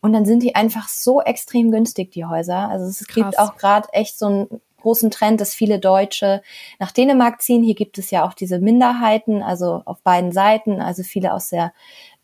[0.01, 2.69] Und dann sind die einfach so extrem günstig, die Häuser.
[2.69, 3.15] Also es Krass.
[3.15, 6.43] gibt auch gerade echt so einen großen Trend, dass viele Deutsche
[6.79, 7.63] nach Dänemark ziehen.
[7.63, 10.81] Hier gibt es ja auch diese Minderheiten, also auf beiden Seiten.
[10.81, 11.73] Also viele aus der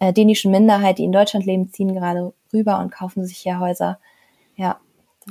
[0.01, 3.99] äh, dänischen Minderheit, die in Deutschland leben, ziehen gerade rüber und kaufen sich hier Häuser.
[4.57, 4.81] Ja.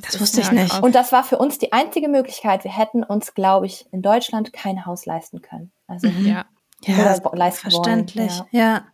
[0.01, 0.81] Das, das wusste ich nicht.
[0.81, 2.63] Und das war für uns die einzige Möglichkeit.
[2.63, 5.71] Wir hätten uns, glaube ich, in Deutschland kein Haus leisten können.
[5.87, 6.25] Also mhm.
[6.25, 6.45] ja,
[6.85, 8.31] ja leisten verständlich.
[8.31, 8.47] Wollen.
[8.51, 8.61] Ja.
[8.61, 8.87] ja.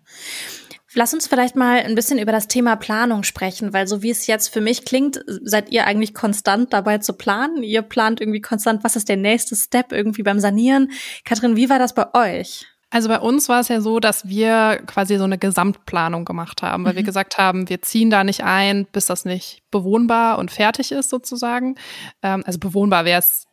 [0.95, 4.27] Lass uns vielleicht mal ein bisschen über das Thema Planung sprechen, weil so wie es
[4.27, 7.63] jetzt für mich klingt, seid ihr eigentlich konstant dabei zu planen.
[7.63, 10.91] Ihr plant irgendwie konstant, was ist der nächste Step irgendwie beim Sanieren.
[11.25, 12.67] Katrin, wie war das bei euch?
[12.93, 16.85] Also bei uns war es ja so, dass wir quasi so eine Gesamtplanung gemacht haben,
[16.85, 16.97] weil mhm.
[16.97, 21.09] wir gesagt haben, wir ziehen da nicht ein, bis das nicht bewohnbar und fertig ist
[21.09, 21.73] sozusagen.
[22.21, 23.47] Ähm, also bewohnbar wäre es,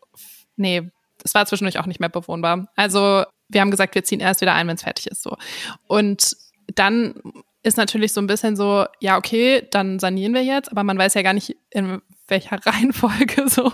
[0.56, 0.90] nee,
[1.24, 2.68] es war zwischendurch auch nicht mehr bewohnbar.
[2.76, 5.34] Also wir haben gesagt, wir ziehen erst wieder ein, wenn es fertig ist so.
[5.86, 6.36] Und
[6.74, 7.14] dann
[7.62, 11.14] ist natürlich so ein bisschen so, ja, okay, dann sanieren wir jetzt, aber man weiß
[11.14, 13.72] ja gar nicht, in welcher Reihenfolge so.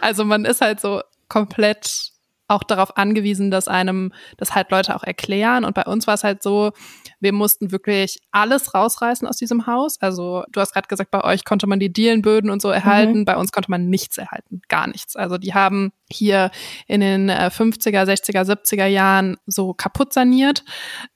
[0.00, 2.12] Also man ist halt so komplett
[2.50, 5.64] auch darauf angewiesen, dass einem das halt Leute auch erklären.
[5.64, 6.72] Und bei uns war es halt so,
[7.20, 10.00] wir mussten wirklich alles rausreißen aus diesem Haus.
[10.00, 13.20] Also du hast gerade gesagt, bei euch konnte man die Dielenböden und so erhalten.
[13.20, 13.24] Mhm.
[13.24, 15.16] Bei uns konnte man nichts erhalten, gar nichts.
[15.16, 16.50] Also die haben hier
[16.86, 20.64] in den 50er, 60er, 70er Jahren so kaputt saniert.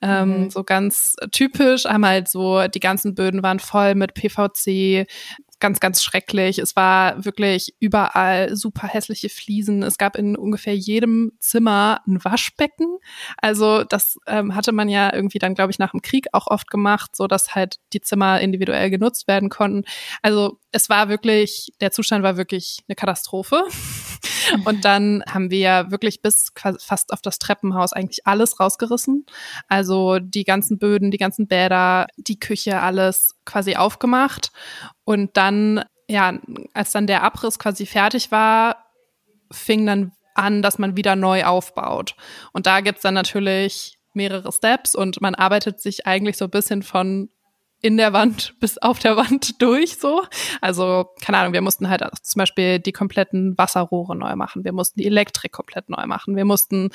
[0.01, 0.51] Ähm, mhm.
[0.51, 1.87] So ganz typisch.
[1.87, 5.07] Einmal halt so, die ganzen Böden waren voll mit PVC,
[5.65, 6.59] ganz, ganz schrecklich.
[6.59, 9.83] Es war wirklich überall super hässliche Fliesen.
[9.83, 12.99] Es gab in ungefähr jedem Zimmer ein Waschbecken.
[13.39, 16.71] Also das ähm, hatte man ja irgendwie dann, glaube ich, nach dem Krieg auch oft
[16.71, 19.85] gemacht, so dass halt die Zimmer individuell genutzt werden konnten.
[20.21, 23.65] Also es war wirklich, der Zustand war wirklich eine Katastrophe.
[24.65, 29.27] Und dann haben wir ja wirklich bis fast auf das Treppenhaus eigentlich alles rausgerissen.
[29.69, 34.53] Also die ganzen Böden, die ganzen Bäder, die Küche, alles quasi aufgemacht.
[35.05, 36.39] Und dann, ja,
[36.73, 38.87] als dann der Abriss quasi fertig war,
[39.51, 42.17] fing dann an, dass man wieder neu aufbaut.
[42.53, 46.83] Und da gibt's dann natürlich mehrere Steps und man arbeitet sich eigentlich so ein bisschen
[46.83, 47.29] von
[47.85, 50.23] in der Wand bis auf der Wand durch so.
[50.63, 54.65] Also, keine Ahnung, wir mussten halt zum Beispiel die kompletten Wasserrohre neu machen.
[54.65, 56.35] Wir mussten die Elektrik komplett neu machen.
[56.35, 56.89] Wir mussten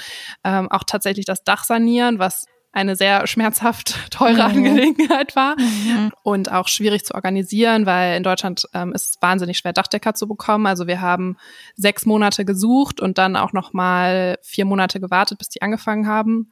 [0.43, 4.41] ähm, auch tatsächlich das Dach sanieren, was eine sehr schmerzhaft teure mhm.
[4.41, 6.11] Angelegenheit war mhm.
[6.23, 10.27] und auch schwierig zu organisieren, weil in Deutschland ähm, ist es wahnsinnig schwer, Dachdecker zu
[10.27, 10.65] bekommen.
[10.65, 11.37] Also wir haben
[11.75, 16.49] sechs Monate gesucht und dann auch noch mal vier Monate gewartet, bis die angefangen haben.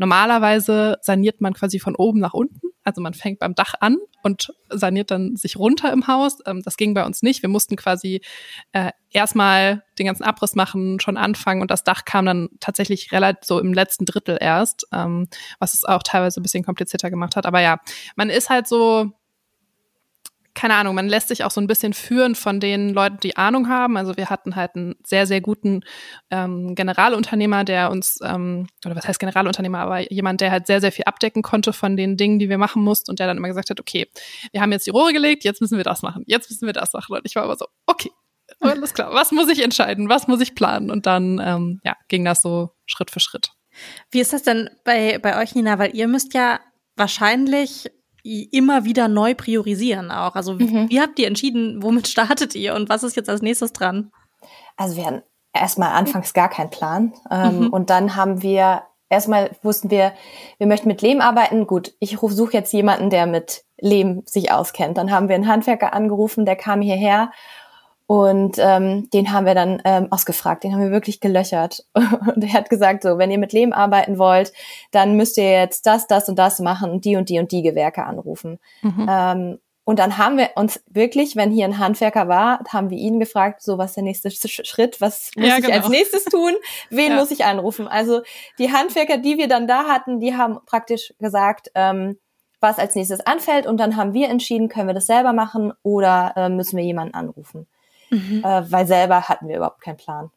[0.00, 2.68] Normalerweise saniert man quasi von oben nach unten.
[2.84, 6.38] Also man fängt beim Dach an und saniert dann sich runter im Haus.
[6.46, 7.42] Ähm, das ging bei uns nicht.
[7.42, 8.22] Wir mussten quasi
[8.72, 13.44] äh, erstmal den ganzen Abriss machen, schon anfangen und das Dach kam dann tatsächlich relativ
[13.44, 17.44] so im letzten Drittel erst, ähm, was es auch teilweise ein bisschen komplizierter gemacht hat.
[17.44, 17.78] Aber ja,
[18.16, 19.12] man ist halt so
[20.54, 23.68] keine Ahnung, man lässt sich auch so ein bisschen führen von den Leuten, die Ahnung
[23.68, 23.96] haben.
[23.96, 25.82] Also wir hatten halt einen sehr, sehr guten
[26.30, 30.92] ähm, Generalunternehmer, der uns, ähm, oder was heißt Generalunternehmer, aber jemand, der halt sehr, sehr
[30.92, 33.70] viel abdecken konnte von den Dingen, die wir machen mussten und der dann immer gesagt
[33.70, 34.08] hat, okay,
[34.52, 36.92] wir haben jetzt die Rohre gelegt, jetzt müssen wir das machen, jetzt müssen wir das
[36.92, 37.14] machen.
[37.14, 38.10] Und ich war aber so, okay,
[38.60, 40.90] alles klar, was muss ich entscheiden, was muss ich planen?
[40.90, 43.52] Und dann ähm, ja, ging das so Schritt für Schritt.
[44.10, 45.78] Wie ist das denn bei, bei euch, Nina?
[45.78, 46.60] Weil ihr müsst ja
[46.96, 47.90] wahrscheinlich
[48.22, 50.34] immer wieder neu priorisieren auch.
[50.34, 50.88] Also mhm.
[50.88, 54.12] wie habt ihr entschieden, womit startet ihr und was ist jetzt als nächstes dran?
[54.76, 57.12] Also wir hatten erstmal anfangs gar keinen Plan.
[57.30, 57.66] Ähm, mhm.
[57.68, 60.12] Und dann haben wir, erstmal wussten wir,
[60.58, 61.66] wir möchten mit Lehm arbeiten.
[61.66, 64.98] Gut, ich suche jetzt jemanden, der mit Lehm sich auskennt.
[64.98, 67.30] Dann haben wir einen Handwerker angerufen, der kam hierher
[68.10, 71.84] und ähm, den haben wir dann ähm, ausgefragt, den haben wir wirklich gelöchert.
[71.94, 74.52] Und er hat gesagt, so, wenn ihr mit Lehm arbeiten wollt,
[74.90, 77.62] dann müsst ihr jetzt das, das und das machen und die und die und die
[77.62, 78.58] Gewerke anrufen.
[78.82, 79.06] Mhm.
[79.08, 83.20] Ähm, und dann haben wir uns wirklich, wenn hier ein Handwerker war, haben wir ihn
[83.20, 85.88] gefragt, so was ist der nächste Schritt, was muss ja, ich als genau.
[85.90, 86.54] nächstes tun,
[86.90, 87.16] wen ja.
[87.16, 87.86] muss ich anrufen?
[87.86, 88.22] Also
[88.58, 92.18] die Handwerker, die wir dann da hatten, die haben praktisch gesagt, ähm,
[92.58, 96.32] was als nächstes anfällt und dann haben wir entschieden, können wir das selber machen oder
[96.34, 97.68] äh, müssen wir jemanden anrufen
[98.10, 98.42] mhm.
[98.44, 100.30] äh, weil selber hatten wir überhaupt keinen Plan.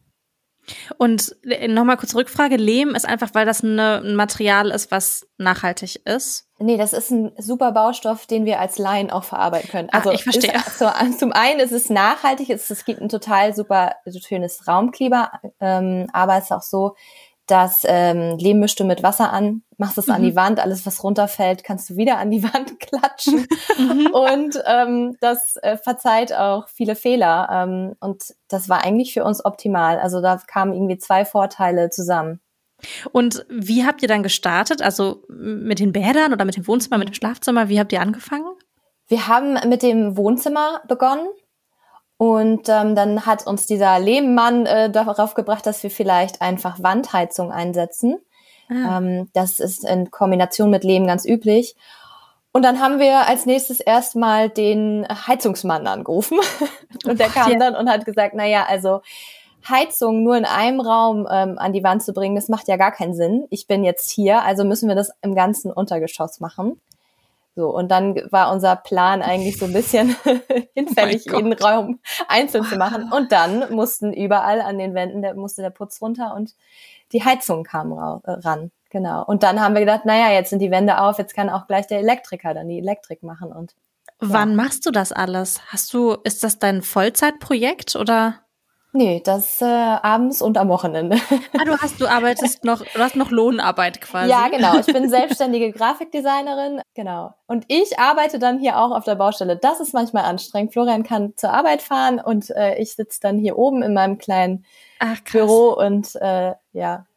[0.97, 5.27] Und äh, nochmal kurz Rückfrage, Lehm ist einfach, weil das eine, ein Material ist, was
[5.37, 6.47] nachhaltig ist?
[6.59, 9.89] Nee, das ist ein super Baustoff, den wir als Laien auch verarbeiten können.
[9.91, 10.53] Also Ach, ich verstehe.
[10.53, 15.31] Ist, so, zum einen ist es nachhaltig, es, es gibt ein total super schönes Raumkleber,
[15.59, 16.95] ähm, aber es ist auch so,
[17.47, 20.13] das ähm, Lehm mischst du mit Wasser an, machst es mhm.
[20.13, 20.35] an die mhm.
[20.35, 23.45] Wand, alles was runterfällt, kannst du wieder an die Wand klatschen.
[23.77, 24.07] Mhm.
[24.07, 27.49] Und ähm, das äh, verzeiht auch viele Fehler.
[27.51, 29.99] Ähm, und das war eigentlich für uns optimal.
[29.99, 32.39] Also da kamen irgendwie zwei Vorteile zusammen.
[33.11, 34.81] Und wie habt ihr dann gestartet?
[34.81, 37.69] Also mit den Bädern oder mit dem Wohnzimmer, mit dem Schlafzimmer?
[37.69, 38.53] Wie habt ihr angefangen?
[39.07, 41.27] Wir haben mit dem Wohnzimmer begonnen
[42.17, 47.51] und ähm, dann hat uns dieser Lehmmann äh, darauf gebracht, dass wir vielleicht einfach Wandheizung
[47.51, 48.19] einsetzen.
[48.69, 48.97] Ah.
[48.97, 51.75] Ähm, das ist in Kombination mit Lehm ganz üblich.
[52.51, 56.37] Und dann haben wir als nächstes erstmal den Heizungsmann angerufen.
[57.05, 59.01] und der kam dann und hat gesagt, na ja, also
[59.67, 62.91] Heizung nur in einem Raum ähm, an die Wand zu bringen, das macht ja gar
[62.91, 63.47] keinen Sinn.
[63.49, 66.79] Ich bin jetzt hier, also müssen wir das im ganzen Untergeschoss machen.
[67.55, 70.15] So, und dann war unser Plan eigentlich so ein bisschen
[70.73, 73.11] hinfällig, oh jeden Raum einzeln zu machen.
[73.11, 76.55] Und dann mussten überall an den Wänden, der musste der Putz runter und
[77.11, 78.71] die Heizung kam äh, ran.
[78.89, 79.23] Genau.
[79.25, 81.87] Und dann haben wir gedacht, naja, jetzt sind die Wände auf, jetzt kann auch gleich
[81.87, 83.75] der Elektriker dann die Elektrik machen und.
[84.21, 84.29] Ja.
[84.29, 85.59] Wann machst du das alles?
[85.67, 88.42] Hast du, ist das dein Vollzeitprojekt oder?
[88.95, 91.17] Nee, das äh, abends und am Wochenende.
[91.57, 94.29] Ah, du hast, du arbeitest noch, du hast noch Lohnarbeit quasi.
[94.29, 94.77] Ja, genau.
[94.77, 97.33] Ich bin selbstständige Grafikdesignerin, genau.
[97.47, 99.57] Und ich arbeite dann hier auch auf der Baustelle.
[99.57, 100.73] Das ist manchmal anstrengend.
[100.73, 104.63] Florian kann zur Arbeit fahren und äh, ich sitze dann hier oben in meinem kleinen
[104.99, 105.19] Ach.
[105.31, 107.07] Büro und äh, ja.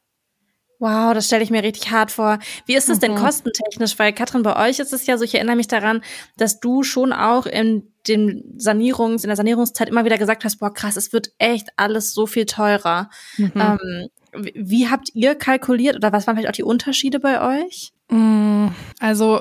[0.78, 2.38] Wow, das stelle ich mir richtig hart vor.
[2.66, 3.16] Wie ist es denn Mhm.
[3.16, 3.98] kostentechnisch?
[3.98, 6.02] Weil Katrin, bei euch ist es ja so, ich erinnere mich daran,
[6.36, 10.72] dass du schon auch in dem Sanierungs, in der Sanierungszeit immer wieder gesagt hast, boah,
[10.72, 13.08] krass, es wird echt alles so viel teurer.
[13.38, 13.52] Mhm.
[13.56, 17.92] Ähm, wie, wie habt ihr kalkuliert oder was waren vielleicht auch die Unterschiede bei euch?
[18.10, 18.66] Mm,
[19.00, 19.40] Also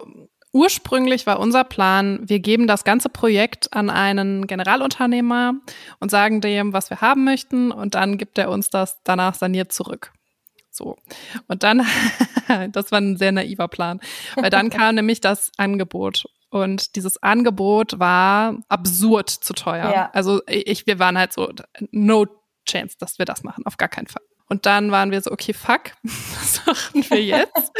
[0.54, 5.56] ursprünglich war unser Plan, wir geben das ganze Projekt an einen Generalunternehmer
[6.00, 9.74] und sagen dem, was wir haben möchten und dann gibt er uns das danach saniert
[9.74, 10.14] zurück.
[10.76, 10.98] So.
[11.48, 11.86] Und dann,
[12.72, 14.00] das war ein sehr naiver Plan,
[14.36, 16.26] weil dann kam nämlich das Angebot.
[16.50, 19.92] Und dieses Angebot war absurd zu teuer.
[19.92, 20.10] Ja.
[20.14, 21.52] Also ich, wir waren halt so,
[21.92, 22.26] no
[22.68, 24.24] chance, dass wir das machen, auf gar keinen Fall.
[24.48, 27.72] Und dann waren wir so, okay, fuck, was machen wir jetzt?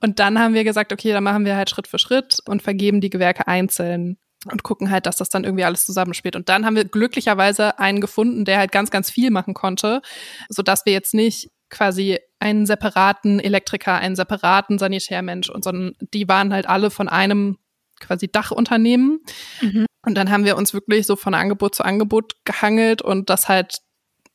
[0.00, 3.00] Und dann haben wir gesagt, okay, dann machen wir halt Schritt für Schritt und vergeben
[3.00, 4.18] die Gewerke einzeln
[4.50, 6.36] und gucken halt, dass das dann irgendwie alles zusammenspielt.
[6.36, 10.02] Und dann haben wir glücklicherweise einen gefunden, der halt ganz, ganz viel machen konnte,
[10.48, 16.52] sodass wir jetzt nicht quasi einen separaten Elektriker, einen separaten Sanitärmensch und sondern die waren
[16.52, 17.58] halt alle von einem
[18.00, 19.20] quasi Dachunternehmen.
[19.60, 19.86] Mhm.
[20.04, 23.78] Und dann haben wir uns wirklich so von Angebot zu Angebot gehangelt und das halt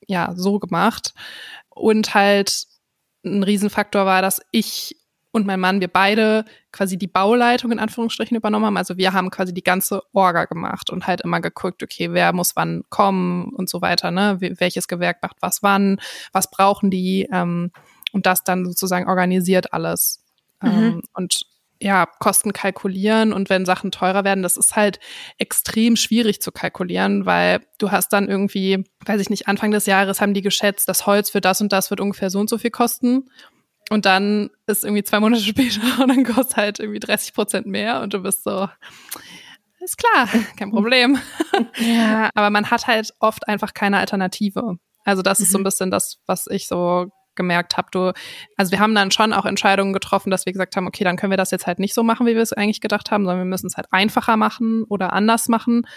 [0.07, 1.13] ja so gemacht.
[1.69, 2.65] Und halt
[3.23, 4.97] ein Riesenfaktor war, dass ich
[5.31, 8.77] und mein Mann, wir beide quasi die Bauleitung in Anführungsstrichen übernommen haben.
[8.77, 12.55] Also wir haben quasi die ganze Orga gemacht und halt immer geguckt, okay, wer muss
[12.55, 14.37] wann kommen und so weiter, ne?
[14.39, 15.99] Welches Gewerk macht was wann,
[16.33, 17.71] was brauchen die ähm,
[18.11, 20.23] und das dann sozusagen organisiert alles.
[20.61, 21.45] Ähm, und
[21.81, 24.99] ja, Kosten kalkulieren und wenn Sachen teurer werden, das ist halt
[25.39, 30.21] extrem schwierig zu kalkulieren, weil du hast dann irgendwie, weiß ich nicht, Anfang des Jahres
[30.21, 32.69] haben die geschätzt, das Holz für das und das wird ungefähr so und so viel
[32.69, 33.29] kosten.
[33.89, 38.01] Und dann ist irgendwie zwei Monate später und dann kostet halt irgendwie 30 Prozent mehr
[38.01, 38.67] und du bist so,
[39.79, 41.19] ist klar, kein Problem.
[41.77, 44.77] Ja, Aber man hat halt oft einfach keine Alternative.
[45.03, 47.87] Also das ist so ein bisschen das, was ich so gemerkt habe.
[47.91, 48.13] Du,
[48.57, 51.31] also wir haben dann schon auch Entscheidungen getroffen, dass wir gesagt haben, okay, dann können
[51.31, 53.49] wir das jetzt halt nicht so machen, wie wir es eigentlich gedacht haben, sondern wir
[53.49, 55.87] müssen es halt einfacher machen oder anders machen.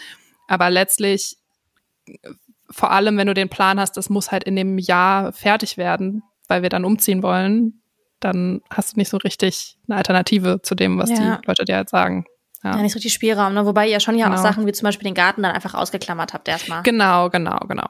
[0.48, 1.36] Aber letztlich,
[2.06, 2.30] äh,
[2.70, 6.22] vor allem, wenn du den Plan hast, das muss halt in dem Jahr fertig werden,
[6.48, 7.80] weil wir dann umziehen wollen,
[8.20, 11.16] dann hast du nicht so richtig eine Alternative zu dem, was Ja.
[11.42, 12.24] die Leute dir halt sagen.
[12.62, 13.66] ja, nicht so richtig Spielraum, ne?
[13.66, 14.42] Wobei ihr schon ja auch Genau.
[14.42, 16.82] Sachen wie zum Beispiel den Garten dann einfach ausgeklammert habt erstmal.
[16.82, 17.86] Genau, genau, genau.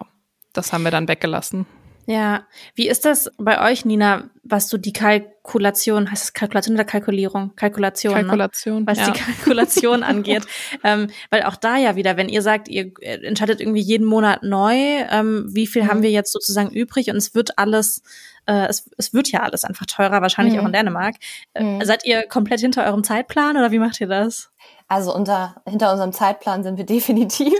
[0.52, 1.66] Das haben wir dann weggelassen.
[2.06, 2.44] Ja.
[2.74, 7.54] Wie ist das bei euch, Nina, was so die Kalkulation, heißt es Kalkulation oder Kalkulierung?
[7.56, 8.14] Kalkulation.
[8.14, 8.20] Ne?
[8.20, 8.86] Kalkulation.
[8.86, 9.10] was ja.
[9.10, 10.44] die Kalkulation angeht.
[10.82, 14.42] Ähm, weil auch da ja wieder, wenn ihr sagt, ihr äh, entscheidet irgendwie jeden Monat
[14.42, 14.74] neu,
[15.10, 15.88] ähm, wie viel Mhm.
[15.88, 18.02] haben wir jetzt sozusagen übrig und es wird alles,
[18.46, 20.60] äh, es, es wird ja alles einfach teurer, wahrscheinlich Mhm.
[20.60, 21.16] auch in Dänemark.
[21.54, 21.84] Äh, Mhm.
[21.84, 24.50] Seid ihr komplett hinter eurem Zeitplan oder wie macht ihr das?
[24.86, 27.52] Also unter, hinter unserem Zeitplan sind wir definitiv.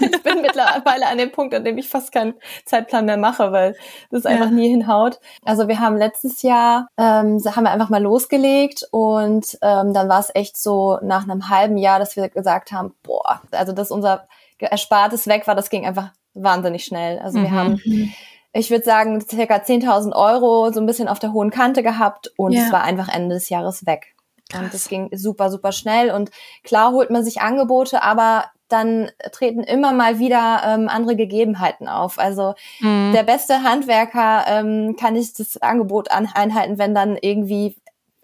[0.00, 3.76] ich bin mittlerweile an dem Punkt, an dem ich fast keinen Zeitplan mehr mache, weil
[4.10, 4.50] das einfach Ja.
[4.52, 5.20] nie hinhaut.
[5.44, 10.18] Also wir haben letztes Jahr, ähm, haben wir einfach mal losgelegt und ähm, dann war
[10.20, 14.26] es echt so nach einem halben Jahr, dass wir gesagt haben, boah, also dass unser
[14.58, 17.18] Erspartes weg war, das ging einfach wahnsinnig schnell.
[17.20, 17.54] Also wir Mhm.
[17.54, 18.14] haben
[18.54, 22.52] ich würde sagen, circa 10.000 Euro so ein bisschen auf der hohen Kante gehabt und
[22.52, 22.62] Ja.
[22.66, 24.14] es war einfach Ende des Jahres weg.
[24.48, 24.62] Krass.
[24.62, 26.10] Und das ging super, super schnell.
[26.10, 26.30] Und
[26.62, 32.18] klar holt man sich Angebote, aber dann treten immer mal wieder ähm, andere Gegebenheiten auf.
[32.18, 33.12] Also Mhm.
[33.12, 37.76] der beste Handwerker ähm, kann nicht das Angebot an einhalten, wenn dann irgendwie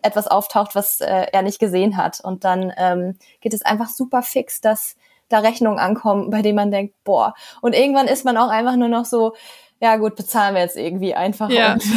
[0.03, 2.21] etwas auftaucht, was äh, er nicht gesehen hat.
[2.21, 4.97] Und dann ähm, geht es einfach super fix, dass
[5.29, 7.35] da Rechnungen ankommen, bei denen man denkt, boah.
[7.61, 9.35] Und irgendwann ist man auch einfach nur noch so,
[9.81, 11.51] ja gut, bezahlen wir jetzt irgendwie einfach.
[11.51, 11.77] Ja.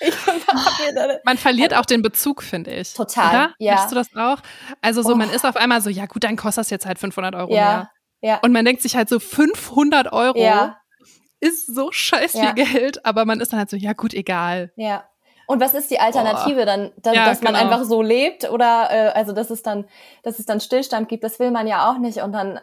[1.24, 2.94] Man verliert auch den Bezug, finde ich.
[2.94, 3.54] Total, Oder?
[3.58, 3.74] ja.
[3.76, 4.38] Hast du das auch?
[4.80, 5.16] Also so, Oh.
[5.16, 7.56] man ist auf einmal so, ja gut, dann kostet das jetzt halt 500 Euro mehr.
[7.56, 10.78] ja, ja, Und man denkt sich halt so, 500 Euro ja,
[11.40, 12.52] ist so scheiß viel Ja.
[12.52, 14.72] Geld, aber man ist dann halt so, ja gut, egal.
[14.76, 15.04] ja.
[15.46, 17.64] Und was ist die Alternative dann, dann Ja, dass man genau.
[17.66, 19.84] einfach so lebt oder äh, also dass es dann,
[20.22, 22.60] dass es dann Stillstand gibt, das will man ja auch nicht und dann,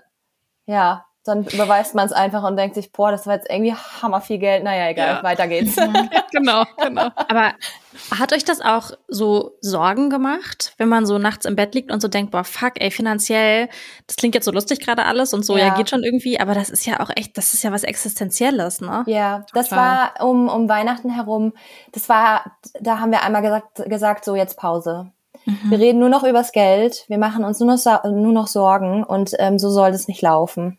[0.66, 4.22] ja, dann überweist man es einfach und denkt sich, boah, das war jetzt irgendwie hammer
[4.22, 4.64] viel Geld.
[4.64, 5.24] Naja, egal, Ja.
[5.24, 5.76] weiter geht's.
[6.32, 7.10] genau, genau.
[7.28, 7.54] Aber
[8.18, 12.02] hat euch das auch so Sorgen gemacht, wenn man so nachts im Bett liegt und
[12.02, 13.70] so denkt, boah, fuck, ey, finanziell,
[14.08, 15.68] das klingt jetzt so lustig gerade alles und so, ja.
[15.68, 15.76] Ja.
[15.76, 19.04] geht schon irgendwie, aber das ist ja auch echt, das ist ja was Existenzielles, ne?
[19.08, 20.12] Ja, das Total.
[20.20, 21.54] war um, um Weihnachten herum.
[21.92, 25.12] Das war, da haben wir einmal gesagt, gesagt so jetzt Pause.
[25.70, 27.06] Wir reden nur noch übers Geld.
[27.08, 30.78] Wir machen uns nur noch, nur noch Sorgen und ähm, so soll das nicht laufen.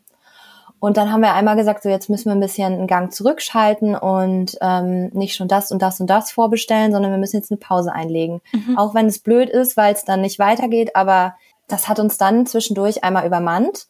[0.82, 3.94] Und dann haben wir einmal gesagt, so jetzt müssen wir ein bisschen einen Gang zurückschalten
[3.94, 7.60] und ähm, nicht schon das und das und das vorbestellen, sondern wir müssen jetzt eine
[7.60, 8.40] Pause einlegen.
[8.76, 11.36] Auch wenn es blöd ist, weil es dann nicht weitergeht, aber
[11.68, 13.86] das hat uns dann zwischendurch einmal übermannt.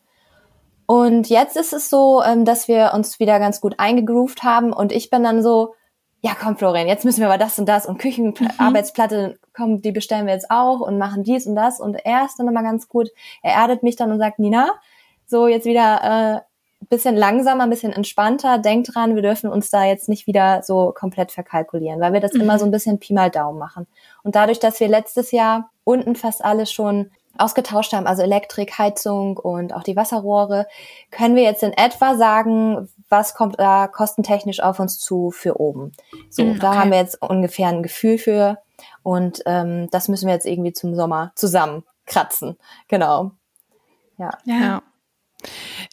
[0.84, 4.92] Und jetzt ist es so, ähm, dass wir uns wieder ganz gut eingegroovt haben und
[4.92, 5.74] ich bin dann so,
[6.20, 9.46] ja komm Florian, jetzt müssen wir aber das und das und Küchenarbeitsplatte, mhm.
[9.56, 12.48] komm, die bestellen wir jetzt auch und machen dies und das und er ist dann
[12.48, 13.08] immer ganz gut,
[13.42, 14.72] er erdet mich dann und sagt, Nina,
[15.26, 16.51] so jetzt wieder äh,
[16.88, 20.92] bisschen langsamer, ein bisschen entspannter, denkt dran, wir dürfen uns da jetzt nicht wieder so
[20.94, 22.42] komplett verkalkulieren, weil wir das mhm.
[22.42, 23.86] immer so ein bisschen Pi mal Daumen machen.
[24.22, 29.36] Und dadurch, dass wir letztes Jahr unten fast alles schon ausgetauscht haben, also Elektrik, Heizung
[29.36, 30.66] und auch die Wasserrohre,
[31.10, 35.92] können wir jetzt in etwa sagen, was kommt da kostentechnisch auf uns zu für oben.
[36.30, 36.58] So, mm, okay.
[36.60, 38.58] da haben wir jetzt ungefähr ein Gefühl für
[39.02, 42.58] und ähm, das müssen wir jetzt irgendwie zum Sommer zusammenkratzen.
[42.88, 43.32] Genau.
[44.18, 44.30] Ja.
[44.44, 44.82] ja.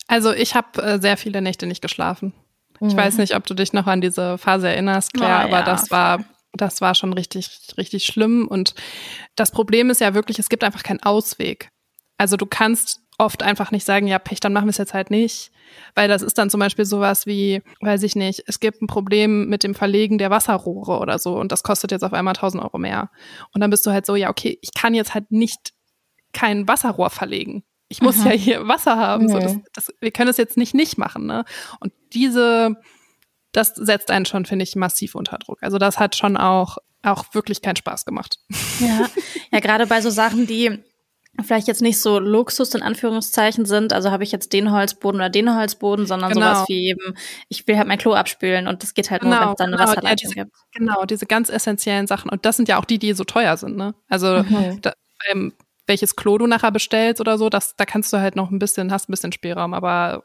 [0.08, 2.34] Also ich habe äh, sehr viele Nächte nicht geschlafen.
[2.82, 2.98] Ich mhm.
[2.98, 5.92] weiß nicht, ob du dich noch an diese Phase erinnerst, Claire, oh, aber ja, das
[5.92, 6.20] war
[6.54, 8.48] das war schon richtig, richtig schlimm.
[8.48, 8.74] Und
[9.36, 11.70] das Problem ist ja wirklich, es gibt einfach keinen Ausweg.
[12.18, 15.12] Also du kannst oft einfach nicht sagen, ja, Pech, dann machen wir es jetzt halt
[15.12, 15.52] nicht.
[15.94, 19.48] Weil das ist dann zum Beispiel sowas wie, weiß ich nicht, es gibt ein Problem
[19.50, 22.80] mit dem Verlegen der Wasserrohre oder so und das kostet jetzt auf einmal 1000 Euro
[22.80, 23.12] mehr.
[23.54, 25.74] Und dann bist du halt so, ja, okay, ich kann jetzt halt nicht
[26.34, 27.64] kein Wasserrohr verlegen.
[27.90, 28.30] Ich muss Aha.
[28.30, 29.26] ja hier Wasser haben.
[29.26, 29.30] Mhm.
[29.30, 31.26] So, das, das, wir können es jetzt nicht nicht machen.
[31.26, 31.44] Ne?
[31.80, 32.78] Und diese
[33.52, 35.60] das setzt einen schon, finde ich, massiv unter Druck.
[35.62, 38.38] Also das hat schon auch, auch wirklich keinen Spaß gemacht.
[38.80, 39.08] Ja,
[39.52, 40.80] ja gerade bei so Sachen, die
[41.44, 45.30] vielleicht jetzt nicht so Luxus in Anführungszeichen sind, also habe ich jetzt den Holzboden oder
[45.30, 46.54] den Holzboden, sondern genau.
[46.54, 47.16] sowas wie eben,
[47.48, 49.68] ich will halt mein Klo abspülen und das geht halt genau, nur, wenn es dann
[49.68, 50.52] eine genau, Wasserleitung ja, diese, gibt.
[50.74, 52.30] Genau, diese ganz essentiellen Sachen.
[52.30, 53.96] Und das sind ja auch die, die so teuer sind, ne?
[54.10, 54.82] Also mhm.
[54.82, 54.94] da,
[55.30, 55.54] ähm,
[55.90, 58.94] welches Klo du nachher bestellst oder so, das, da kannst du halt noch ein bisschen,
[58.94, 60.24] hast ein bisschen Spielraum, aber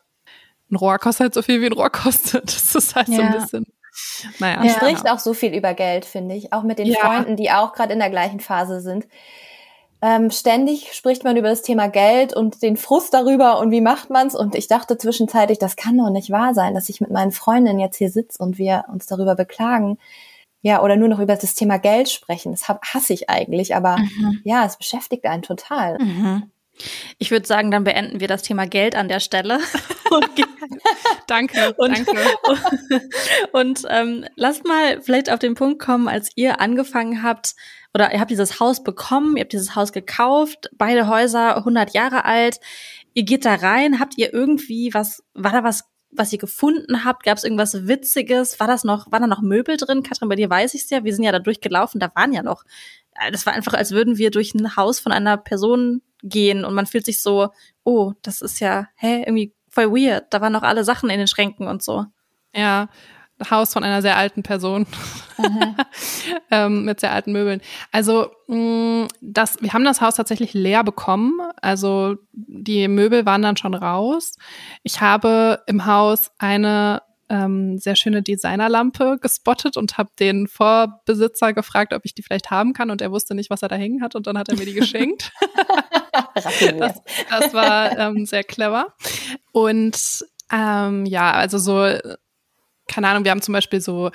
[0.71, 2.45] ein Rohr kostet halt so viel, wie ein Rohr kostet.
[2.45, 3.17] Das ist halt ja.
[3.17, 3.67] so ein bisschen.
[4.39, 4.59] Naja.
[4.59, 4.75] Man ja.
[4.75, 6.53] spricht auch so viel über Geld, finde ich.
[6.53, 6.99] Auch mit den ja.
[7.01, 9.07] Freunden, die auch gerade in der gleichen Phase sind.
[10.03, 14.11] Ähm, ständig spricht man über das Thema Geld und den Frust darüber und wie macht
[14.11, 14.35] man's.
[14.35, 17.79] Und ich dachte zwischenzeitlich, das kann doch nicht wahr sein, dass ich mit meinen Freundinnen
[17.81, 19.99] jetzt hier sitze und wir uns darüber beklagen.
[20.65, 22.51] Ja, oder nur noch über das Thema Geld sprechen.
[22.53, 24.41] Das hasse ich eigentlich, aber mhm.
[24.45, 25.99] ja, es beschäftigt einen total.
[25.99, 26.51] Mhm.
[27.19, 29.61] Ich würde sagen, dann beenden wir das Thema Geld an der Stelle.
[31.27, 32.19] danke, und, danke.
[33.53, 37.57] Und, ähm, lasst mal vielleicht auf den Punkt kommen, als ihr angefangen habt,
[37.93, 42.25] oder ihr habt dieses Haus bekommen, ihr habt dieses Haus gekauft, beide Häuser 100 Jahre
[42.25, 42.59] alt.
[43.13, 45.85] Ihr geht da rein, habt ihr irgendwie was, war da was
[46.17, 47.25] was ihr gefunden habt?
[47.25, 48.59] Gab es irgendwas Witziges?
[48.61, 50.03] War das noch, waren da noch Möbel drin?
[50.03, 51.05] Katrin, bei dir weiß ich es ja.
[51.05, 52.65] Wir sind ja da durchgelaufen, da waren ja noch.
[53.15, 56.75] Äh, das war einfach, als würden wir durch ein Haus von einer Person gehen und
[56.75, 57.51] man fühlt sich so,
[57.85, 60.27] oh, das ist ja, hä, irgendwie voll weird.
[60.31, 62.07] Da waren noch alle Sachen in den Schränken und so.
[62.55, 62.89] Ja,
[63.51, 64.87] Haus von einer sehr alten Person
[66.51, 67.61] ähm, mit sehr alten Möbeln.
[67.91, 71.33] Also mh, das, wir haben das Haus tatsächlich leer bekommen.
[71.61, 74.37] Also die Möbel waren dann schon raus.
[74.83, 81.93] Ich habe im Haus eine ähm, sehr schöne Designerlampe gespottet und habe den Vorbesitzer gefragt,
[81.93, 84.15] ob ich die vielleicht haben kann und er wusste nicht, was er da hängen hat
[84.15, 85.33] und dann hat er mir die geschenkt.
[86.35, 88.95] das, das, war ähm, sehr clever.
[89.53, 91.89] Und ähm, ja, also so,
[92.89, 94.11] keine Ahnung, wir haben zum Beispiel so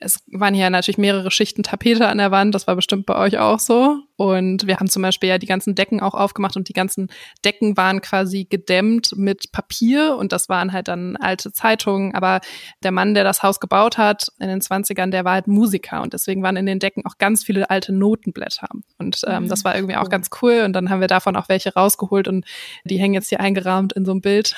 [0.00, 3.38] es waren hier natürlich mehrere Schichten Tapete an der Wand, das war bestimmt bei euch
[3.38, 3.98] auch so.
[4.16, 7.08] Und wir haben zum Beispiel ja die ganzen Decken auch aufgemacht und die ganzen
[7.44, 12.14] Decken waren quasi gedämmt mit Papier und das waren halt dann alte Zeitungen.
[12.14, 12.40] Aber
[12.82, 16.12] der Mann, der das Haus gebaut hat in den 20ern, der war halt Musiker und
[16.12, 18.68] deswegen waren in den Decken auch ganz viele alte Notenblätter.
[18.98, 19.48] Und ähm, mhm.
[19.48, 22.44] das war irgendwie auch ganz cool und dann haben wir davon auch welche rausgeholt und
[22.84, 24.56] die hängen jetzt hier eingerahmt in so einem Bild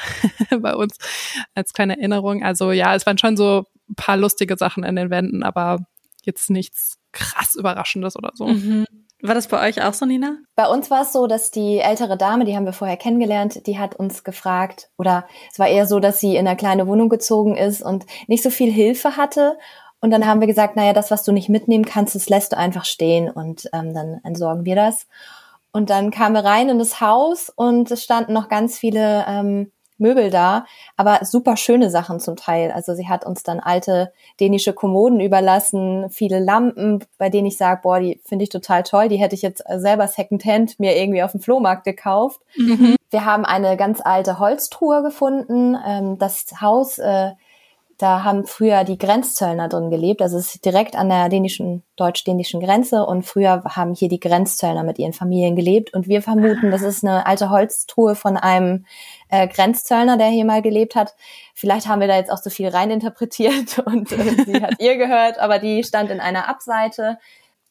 [0.61, 0.96] bei uns
[1.55, 2.42] als kleine Erinnerung.
[2.42, 5.79] Also ja, es waren schon so ein paar lustige Sachen in den Wänden, aber
[6.24, 8.46] jetzt nichts krass Überraschendes oder so.
[8.46, 8.87] Mhm.
[9.22, 10.38] War das bei euch auch so, Nina?
[10.55, 13.79] Bei uns war es so, dass die ältere Dame, die haben wir vorher kennengelernt, die
[13.79, 17.57] hat uns gefragt, oder es war eher so, dass sie in eine kleine Wohnung gezogen
[17.57, 19.59] ist und nicht so viel Hilfe hatte.
[20.00, 22.57] Und dann haben wir gesagt, naja, das, was du nicht mitnehmen kannst, das lässt du
[22.57, 25.07] einfach stehen und ähm, dann entsorgen wir das.
[25.72, 29.70] Und dann kamen wir rein in das Haus und es standen noch ganz viele ähm,
[30.00, 30.64] Möbel da,
[30.96, 32.72] aber super schöne Sachen zum Teil.
[32.72, 37.80] Also sie hat uns dann alte dänische Kommoden überlassen, viele Lampen, bei denen ich sage,
[37.82, 41.32] boah, die finde ich total toll, die hätte ich jetzt selber Secondhand mir irgendwie auf
[41.32, 42.40] dem Flohmarkt gekauft.
[42.56, 42.96] Mhm.
[43.10, 45.76] Wir haben eine ganz alte Holztruhe gefunden.
[45.86, 47.32] Ähm, das Haus äh,
[48.00, 50.22] da haben früher die Grenzzöllner drin gelebt.
[50.22, 53.04] Also es ist direkt an der dänischen, deutsch-dänischen Grenze.
[53.04, 55.92] Und früher haben hier die Grenzzöllner mit ihren Familien gelebt.
[55.92, 58.86] Und wir vermuten, das ist eine alte Holztruhe von einem
[59.28, 61.14] äh, Grenzzöllner, der hier mal gelebt hat.
[61.55, 65.38] Vielleicht haben wir da jetzt auch so viel reininterpretiert und äh, sie hat ihr gehört,
[65.38, 67.18] aber die stand in einer Abseite.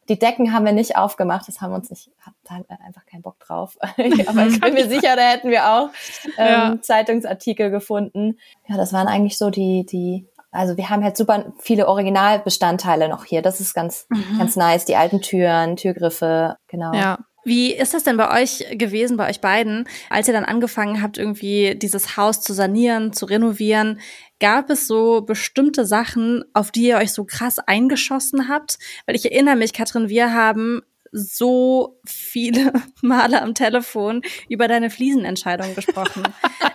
[0.10, 3.40] Die Decken haben wir nicht aufgemacht, das haben wir uns nicht, hatten einfach keinen Bock
[3.40, 3.78] drauf.
[3.82, 5.90] Aber ich bin mir sicher, da hätten wir auch
[6.38, 6.82] ähm, ja.
[6.82, 8.40] Zeitungsartikel gefunden.
[8.68, 13.24] Ja, das waren eigentlich so die, die also wir haben halt super viele Originalbestandteile noch
[13.24, 13.42] hier.
[13.42, 14.40] Das ist ganz, mhm.
[14.40, 14.86] ganz nice.
[14.86, 16.94] Die alten Türen, Türgriffe, genau.
[16.94, 17.20] Ja.
[17.46, 21.18] Wie ist das denn bei euch gewesen, bei euch beiden, als ihr dann angefangen habt,
[21.18, 24.00] irgendwie dieses Haus zu sanieren, zu renovieren?
[24.40, 28.78] Gab es so bestimmte Sachen, auf die ihr euch so krass eingeschossen habt?
[29.06, 30.82] Weil ich erinnere mich, Katrin, wir haben
[31.12, 36.24] so viele Male am Telefon über deine Fliesenentscheidung gesprochen.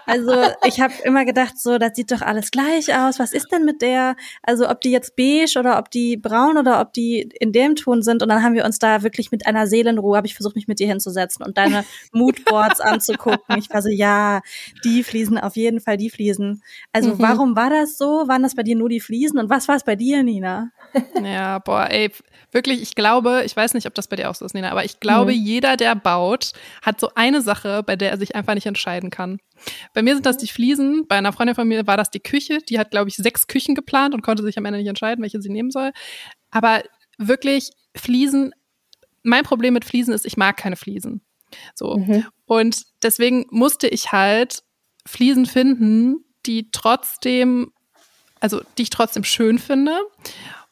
[0.07, 0.33] also
[0.67, 3.19] ich habe immer gedacht, so, das sieht doch alles gleich aus.
[3.19, 4.17] Was ist denn mit der?
[4.43, 8.03] Also ob die jetzt beige oder ob die braun oder ob die in dem Ton
[8.03, 8.23] sind.
[8.23, 10.79] Und dann haben wir uns da wirklich mit einer Seelenruhe, habe ich versucht, mich mit
[10.79, 13.59] dir hinzusetzen und deine Moodboards anzugucken.
[13.59, 14.41] Ich war so, ja,
[14.85, 16.63] die Fliesen, auf jeden Fall die Fliesen.
[16.93, 17.19] Also mhm.
[17.19, 18.29] warum war das so?
[18.29, 19.39] Waren das bei dir nur die Fliesen?
[19.39, 20.71] Und was war es bei dir, Nina?
[21.23, 22.11] Ja, boah, ey,
[22.53, 24.85] wirklich, ich glaube, ich weiß nicht, ob das bei dir auch so ist, Nina, aber
[24.85, 25.39] ich glaube, mhm.
[25.39, 26.53] jeder, der baut,
[26.83, 29.39] hat so eine Sache, bei der er sich einfach nicht entscheiden kann.
[29.93, 32.59] Bei mir sind das die Fliesen, bei einer Freundin von mir war das die Küche,
[32.59, 35.41] die hat, glaube ich, sechs Küchen geplant und konnte sich am Ende nicht entscheiden, welche
[35.41, 35.93] sie nehmen soll.
[36.51, 36.83] Aber
[37.19, 38.53] wirklich, Fliesen,
[39.23, 41.21] mein Problem mit Fliesen ist, ich mag keine Fliesen.
[41.75, 41.97] So.
[41.97, 42.27] Mhm.
[42.47, 44.63] Und deswegen musste ich halt
[45.07, 47.73] Fliesen finden, die trotzdem,
[48.41, 49.99] also die ich trotzdem schön finde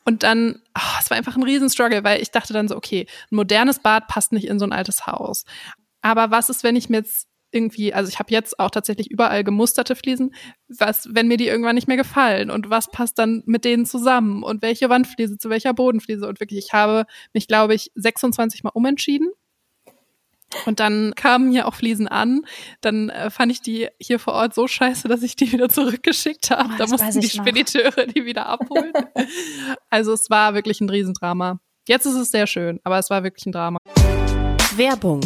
[0.04, 3.36] und dann, oh, es war einfach ein Riesenstruggle, weil ich dachte dann so, okay, ein
[3.36, 5.44] modernes Bad passt nicht in so ein altes Haus.
[6.00, 9.44] Aber was ist, wenn ich mir jetzt irgendwie, also ich habe jetzt auch tatsächlich überall
[9.44, 10.34] gemusterte Fliesen,
[10.68, 12.50] was, wenn mir die irgendwann nicht mehr gefallen?
[12.50, 14.42] Und was passt dann mit denen zusammen?
[14.42, 16.26] Und welche Wandfliese zu welcher Bodenfliese?
[16.26, 19.30] Und wirklich, ich habe mich, glaube ich, 26 Mal umentschieden
[20.66, 22.42] und dann kamen hier auch Fliesen an.
[22.80, 26.50] Dann äh, fand ich die hier vor Ort so scheiße, dass ich die wieder zurückgeschickt
[26.50, 26.70] habe.
[26.74, 28.92] Oh, da mussten die Spediteure die wieder abholen.
[29.90, 31.60] also es war wirklich ein Riesendrama.
[31.88, 33.78] Jetzt ist es sehr schön, aber es war wirklich ein Drama.
[34.76, 35.20] Werbung.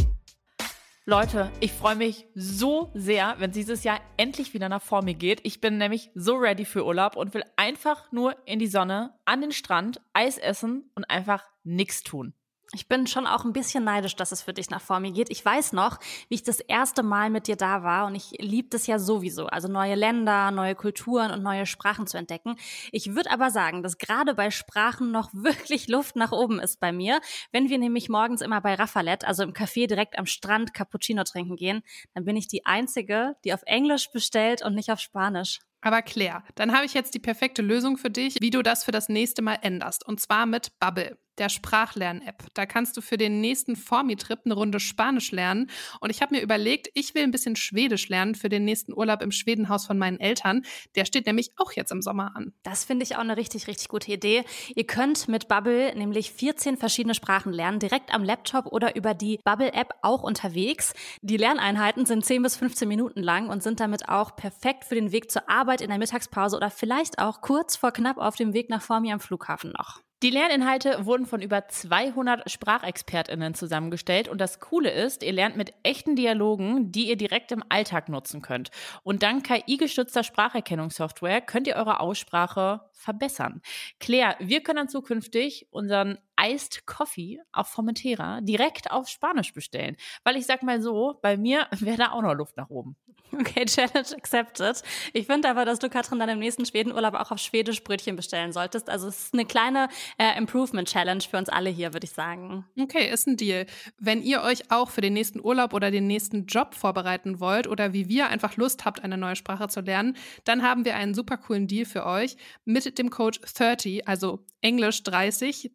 [1.09, 5.41] Leute, ich freue mich so sehr, wenn dieses Jahr endlich wieder nach vor mir geht.
[5.45, 9.41] Ich bin nämlich so ready für Urlaub und will einfach nur in die Sonne, an
[9.41, 12.35] den Strand, Eis essen und einfach nichts tun.
[12.77, 15.31] Ich bin schon auch ein bisschen neidisch, dass es für dich nach vor mir geht.
[15.31, 15.99] Ich weiß noch,
[16.29, 19.47] wie ich das erste Mal mit dir da war und ich liebe das ja sowieso.
[19.47, 22.57] Also neue Länder, neue Kulturen und neue Sprachen zu entdecken.
[22.93, 26.93] Ich würde aber sagen, dass gerade bei Sprachen noch wirklich Luft nach oben ist bei
[26.93, 27.23] mir.
[27.51, 31.57] Wenn wir nämlich morgens immer bei Raffalet, also im Café direkt am Strand Cappuccino trinken
[31.57, 31.81] gehen,
[32.13, 35.61] dann bin ich die Einzige, die auf Englisch bestellt und nicht auf Spanisch.
[35.81, 38.93] Aber Claire, dann habe ich jetzt die perfekte Lösung für dich, wie du das für
[38.93, 40.07] das nächste Mal änderst.
[40.07, 42.45] Und zwar mit Bubble der Sprachlern-App.
[42.55, 45.71] Da kannst du für den nächsten Formi-Trip eine Runde Spanisch lernen.
[46.01, 49.23] Und ich habe mir überlegt, ich will ein bisschen Schwedisch lernen für den nächsten Urlaub
[49.23, 50.63] im Schwedenhaus von meinen Eltern.
[50.95, 52.53] Der steht nämlich auch jetzt im Sommer an.
[52.63, 54.45] Das finde ich auch eine richtig, richtig gute Idee.
[54.75, 59.39] Ihr könnt mit Bubble nämlich 14 verschiedene Sprachen lernen, direkt am Laptop oder über die
[59.45, 60.93] Bubble-App auch unterwegs.
[61.23, 65.13] Die Lerneinheiten sind 10 bis 15 Minuten lang und sind damit auch perfekt für den
[65.13, 68.71] Weg zur Arbeit in der Mittagspause oder vielleicht auch kurz vor knapp auf dem Weg
[68.71, 70.06] nach Formi am Flughafen noch.
[70.23, 75.75] Die Lerninhalte wurden von über 200 SprachexpertInnen zusammengestellt und das Coole ist, ihr lernt mit
[75.83, 78.71] echten Dialogen, die ihr direkt im Alltag nutzen könnt.
[79.03, 83.61] Und dank KI-gestützter Spracherkennungssoftware könnt ihr eure Aussprache verbessern.
[84.01, 89.97] Claire, wir können dann zukünftig unseren Iced Coffee auf Formentera direkt auf Spanisch bestellen.
[90.25, 92.97] Weil ich sag mal so, bei mir wäre da auch noch Luft nach oben.
[93.33, 94.83] Okay, Challenge accepted.
[95.13, 98.53] Ich finde aber, dass du, Katrin, dann im nächsten Schwedenurlaub auch auf Schwedisch Brötchen bestellen
[98.53, 98.89] solltest.
[98.89, 102.65] Also es ist eine kleine äh, Improvement-Challenge für uns alle hier, würde ich sagen.
[102.79, 103.67] Okay, ist ein Deal.
[103.99, 107.93] Wenn ihr euch auch für den nächsten Urlaub oder den nächsten Job vorbereiten wollt oder
[107.93, 111.37] wie wir einfach Lust habt, eine neue Sprache zu lernen, dann haben wir einen super
[111.37, 115.71] coolen Deal für euch mit dem Code 30, also Englisch 30,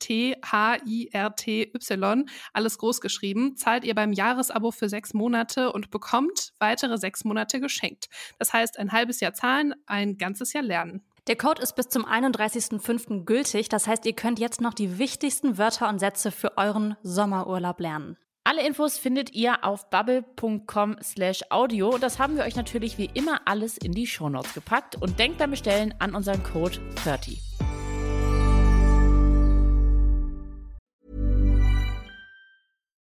[0.62, 7.24] T-H-I-R-T-Y, alles groß geschrieben, zahlt ihr beim Jahresabo für sechs Monate und bekommt weitere sechs
[7.24, 8.10] Monate geschenkt.
[8.40, 11.02] Das heißt, ein halbes Jahr zahlen, ein ganzes Jahr lernen.
[11.28, 13.26] Der Code ist bis zum 31.05.
[13.26, 13.70] gültig.
[13.70, 18.18] Das heißt, ihr könnt jetzt noch die wichtigsten Wörter und Sätze für euren Sommerurlaub lernen.
[18.44, 22.00] Alle Infos findet ihr auf bubble.com slash audio.
[22.00, 24.96] Das haben wir euch natürlich wie immer alles in die Shownotes gepackt.
[24.96, 27.51] Und denkt beim Bestellen an unseren Code 30.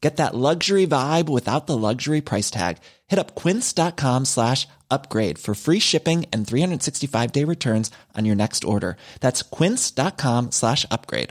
[0.00, 2.78] Get that luxury vibe without the luxury price tag.
[3.06, 8.64] Hit up quince.com slash upgrade for free shipping and 365 day returns on your next
[8.64, 8.96] order.
[9.20, 11.30] That's quince.com slash upgrade.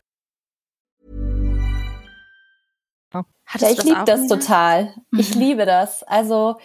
[3.57, 4.93] Ja, ich liebe das total.
[5.17, 6.03] Ich liebe das.
[6.03, 6.57] Also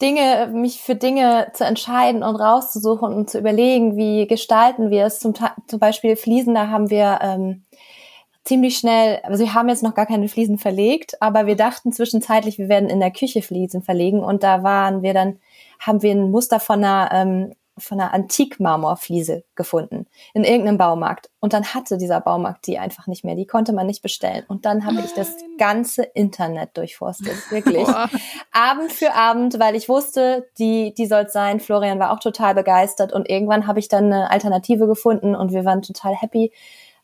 [0.00, 5.18] Dinge, mich für Dinge zu entscheiden und rauszusuchen und zu überlegen, wie gestalten wir es.
[5.18, 7.66] Zum, zum Beispiel Fliesen, da haben wir ähm,
[8.44, 12.58] ziemlich schnell, also wir haben jetzt noch gar keine Fliesen verlegt, aber wir dachten zwischenzeitlich,
[12.58, 15.38] wir werden in der Küche Fliesen verlegen und da waren wir dann,
[15.78, 21.52] haben wir ein Muster von einer, ähm, von einer Antikmarmorfliese gefunden in irgendeinem Baumarkt und
[21.52, 24.84] dann hatte dieser Baumarkt die einfach nicht mehr, die konnte man nicht bestellen und dann
[24.84, 27.86] habe ich das ganze Internet durchforstet, wirklich.
[28.52, 31.60] Abend für Abend, weil ich wusste, die, die soll sein.
[31.60, 35.64] Florian war auch total begeistert und irgendwann habe ich dann eine Alternative gefunden und wir
[35.64, 36.52] waren total happy.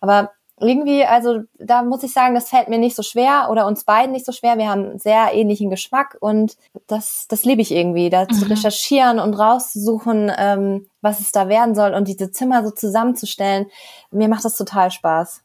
[0.01, 3.85] Aber irgendwie, also da muss ich sagen, das fällt mir nicht so schwer oder uns
[3.85, 4.57] beiden nicht so schwer.
[4.57, 8.53] Wir haben einen sehr ähnlichen Geschmack und das, das liebe ich irgendwie, da zu mhm.
[8.53, 13.67] recherchieren und rauszusuchen, ähm, was es da werden soll und diese Zimmer so zusammenzustellen.
[14.11, 15.43] Mir macht das total Spaß.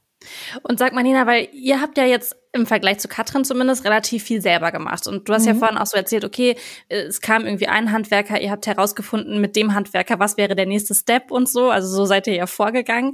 [0.64, 4.24] Und sag mal, Nina, weil ihr habt ja jetzt im Vergleich zu Katrin zumindest relativ
[4.24, 5.08] viel selber gemacht.
[5.08, 5.48] Und du hast mhm.
[5.48, 6.56] ja vorhin auch so erzählt, okay,
[6.90, 10.94] es kam irgendwie ein Handwerker, ihr habt herausgefunden mit dem Handwerker, was wäre der nächste
[10.94, 11.70] Step und so.
[11.70, 13.14] Also so seid ihr ja vorgegangen.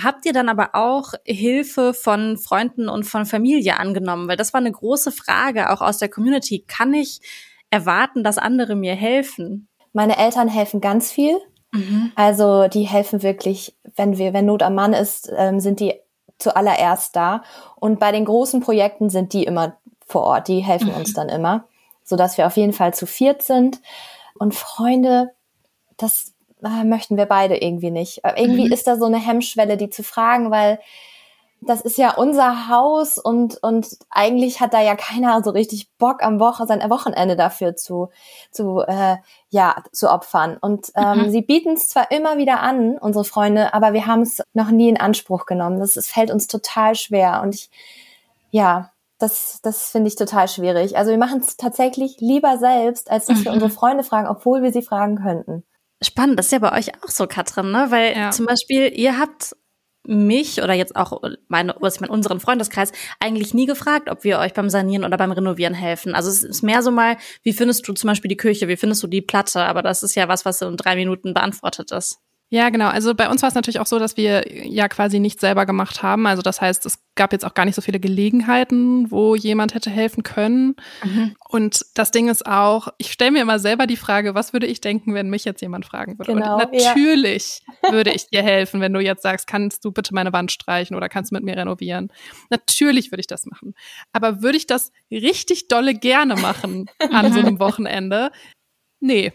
[0.00, 4.28] Habt ihr dann aber auch Hilfe von Freunden und von Familie angenommen?
[4.28, 6.64] Weil das war eine große Frage auch aus der Community.
[6.68, 7.20] Kann ich
[7.70, 9.68] erwarten, dass andere mir helfen?
[9.92, 11.38] Meine Eltern helfen ganz viel.
[11.72, 12.12] Mhm.
[12.14, 15.94] Also die helfen wirklich, wenn wir, wenn Not am Mann ist, ähm, sind die
[16.38, 17.42] zuallererst da.
[17.76, 19.76] Und bei den großen Projekten sind die immer
[20.06, 20.96] vor Ort, die helfen mhm.
[20.96, 21.66] uns dann immer,
[22.02, 23.80] so dass wir auf jeden Fall zu viert sind.
[24.38, 25.30] Und Freunde,
[25.96, 28.24] das äh, möchten wir beide irgendwie nicht.
[28.24, 28.72] Äh, irgendwie mhm.
[28.72, 30.80] ist da so eine Hemmschwelle, die zu fragen, weil
[31.66, 36.22] das ist ja unser Haus und, und eigentlich hat da ja keiner so richtig Bock
[36.22, 38.10] am Woche, sein Wochenende dafür zu,
[38.50, 39.16] zu, äh,
[39.50, 40.56] ja, zu opfern.
[40.60, 41.30] Und ähm, mhm.
[41.30, 44.88] sie bieten es zwar immer wieder an, unsere Freunde, aber wir haben es noch nie
[44.88, 45.80] in Anspruch genommen.
[45.80, 47.40] Das, das fällt uns total schwer.
[47.42, 47.70] Und ich,
[48.50, 50.96] ja, das, das finde ich total schwierig.
[50.96, 53.44] Also wir machen es tatsächlich lieber selbst, als dass mhm.
[53.44, 55.64] wir unsere Freunde fragen, obwohl wir sie fragen könnten.
[56.02, 57.86] Spannend, das ist ja bei euch auch so, Katrin, ne?
[57.88, 58.30] Weil ja.
[58.30, 59.56] zum Beispiel, ihr habt
[60.06, 64.38] mich oder jetzt auch meine, was ich meine, unseren Freundeskreis eigentlich nie gefragt, ob wir
[64.38, 66.14] euch beim Sanieren oder beim Renovieren helfen.
[66.14, 69.02] Also es ist mehr so mal, wie findest du zum Beispiel die Küche, wie findest
[69.02, 69.60] du die Platte?
[69.60, 72.20] Aber das ist ja was, was in drei Minuten beantwortet ist.
[72.50, 72.88] Ja, genau.
[72.88, 76.02] Also bei uns war es natürlich auch so, dass wir ja quasi nichts selber gemacht
[76.02, 76.26] haben.
[76.26, 79.90] Also das heißt, es gab jetzt auch gar nicht so viele Gelegenheiten, wo jemand hätte
[79.90, 80.76] helfen können.
[81.02, 81.34] Mhm.
[81.48, 84.80] Und das Ding ist auch, ich stelle mir immer selber die Frage, was würde ich
[84.80, 86.32] denken, wenn mich jetzt jemand fragen würde?
[86.32, 87.92] Genau, Und natürlich ja.
[87.92, 91.08] würde ich dir helfen, wenn du jetzt sagst, kannst du bitte meine Wand streichen oder
[91.08, 92.12] kannst du mit mir renovieren?
[92.50, 93.74] Natürlich würde ich das machen.
[94.12, 98.30] Aber würde ich das richtig dolle gerne machen an so einem Wochenende?
[99.00, 99.32] Nee,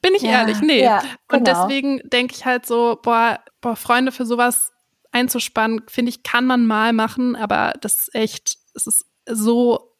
[0.00, 0.82] bin ich ja, ehrlich, nee.
[0.82, 1.38] Ja, genau.
[1.38, 4.72] Und deswegen denke ich halt so, boah, boah, Freunde für sowas
[5.10, 9.96] einzuspannen, finde ich, kann man mal machen, aber das ist echt, es ist so,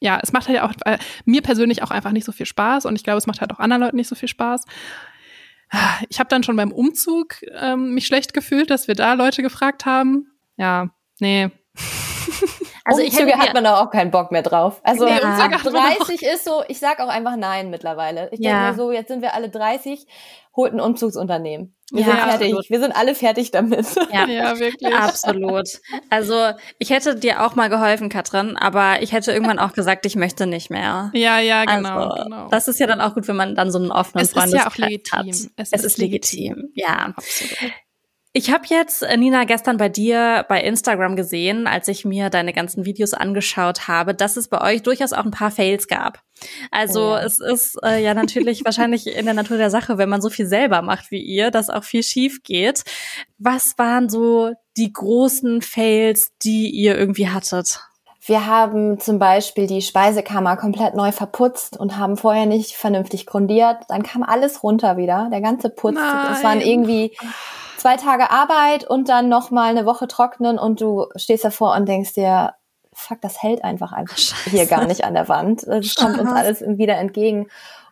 [0.00, 2.96] ja, es macht halt auch äh, mir persönlich auch einfach nicht so viel Spaß und
[2.96, 4.64] ich glaube, es macht halt auch anderen Leuten nicht so viel Spaß.
[6.10, 9.86] Ich habe dann schon beim Umzug ähm, mich schlecht gefühlt, dass wir da Leute gefragt
[9.86, 10.26] haben.
[10.56, 11.50] Ja, nee.
[12.84, 14.80] Also Umzüge hat man auch keinen Bock mehr drauf.
[14.82, 18.28] Also nee, 30 ist so, ich sag auch einfach nein mittlerweile.
[18.32, 20.06] Ich denke mir so, jetzt sind wir alle 30,
[20.56, 21.74] holt ein Umzugsunternehmen.
[21.92, 22.46] Wir ja, sind fertig.
[22.46, 22.70] Absolut.
[22.70, 23.86] Wir sind alle fertig damit.
[24.12, 24.94] Ja, ja, wirklich.
[24.94, 25.68] Absolut.
[26.10, 30.16] Also ich hätte dir auch mal geholfen, Katrin, aber ich hätte irgendwann auch gesagt, ich
[30.16, 31.10] möchte nicht mehr.
[31.14, 32.08] Ja, ja, genau.
[32.08, 32.48] Also, genau.
[32.48, 35.26] Das ist ja dann auch gut, wenn man dann so einen offenen Freundeskreis ja hat.
[35.26, 36.54] Es, es ist, ist legitim.
[36.54, 36.72] legitim.
[36.74, 37.12] Ja.
[37.16, 37.72] Absolut.
[38.34, 42.54] Ich habe jetzt, äh, Nina, gestern bei dir bei Instagram gesehen, als ich mir deine
[42.54, 46.20] ganzen Videos angeschaut habe, dass es bei euch durchaus auch ein paar Fails gab.
[46.70, 50.22] Also oh es ist äh, ja natürlich wahrscheinlich in der Natur der Sache, wenn man
[50.22, 52.84] so viel selber macht wie ihr, dass auch viel schief geht.
[53.36, 57.80] Was waren so die großen Fails, die ihr irgendwie hattet?
[58.24, 63.78] Wir haben zum Beispiel die Speisekammer komplett neu verputzt und haben vorher nicht vernünftig grundiert.
[63.88, 65.98] Dann kam alles runter wieder, der ganze Putz.
[65.98, 67.14] Es waren irgendwie
[67.82, 71.88] zwei Tage Arbeit und dann noch mal eine Woche trocknen und du stehst davor und
[71.88, 72.54] denkst dir,
[72.92, 74.50] fuck, das hält einfach einfach Scheiße.
[74.50, 75.66] hier gar nicht an der Wand.
[75.66, 77.48] Das kommt uns alles wieder entgegen.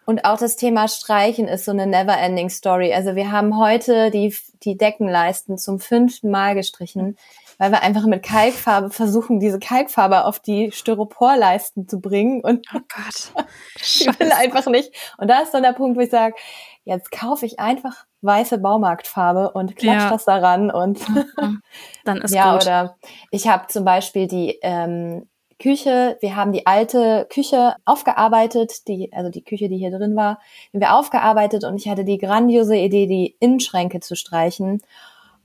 [0.06, 2.94] Und auch das Thema Streichen ist so eine never-ending Story.
[2.94, 7.16] Also wir haben heute die, die Deckenleisten zum fünften Mal gestrichen,
[7.58, 12.42] weil wir einfach mit Kalkfarbe versuchen, diese Kalkfarbe auf die Styroporleisten zu bringen.
[12.42, 13.44] Und oh Gott,
[13.76, 14.92] ich will einfach nicht.
[15.18, 16.36] Und da ist dann der Punkt, wo ich sage,
[16.84, 20.10] jetzt kaufe ich einfach weiße Baumarktfarbe und klatsch ja.
[20.10, 21.00] das daran und
[22.04, 22.62] dann ist ja gut.
[22.62, 22.96] oder
[23.30, 25.28] ich habe zum Beispiel die ähm,
[25.60, 30.40] Küche, wir haben die alte Küche aufgearbeitet, die, also die Küche, die hier drin war,
[30.72, 34.82] haben wir aufgearbeitet und ich hatte die grandiose Idee, die Innenschränke zu streichen.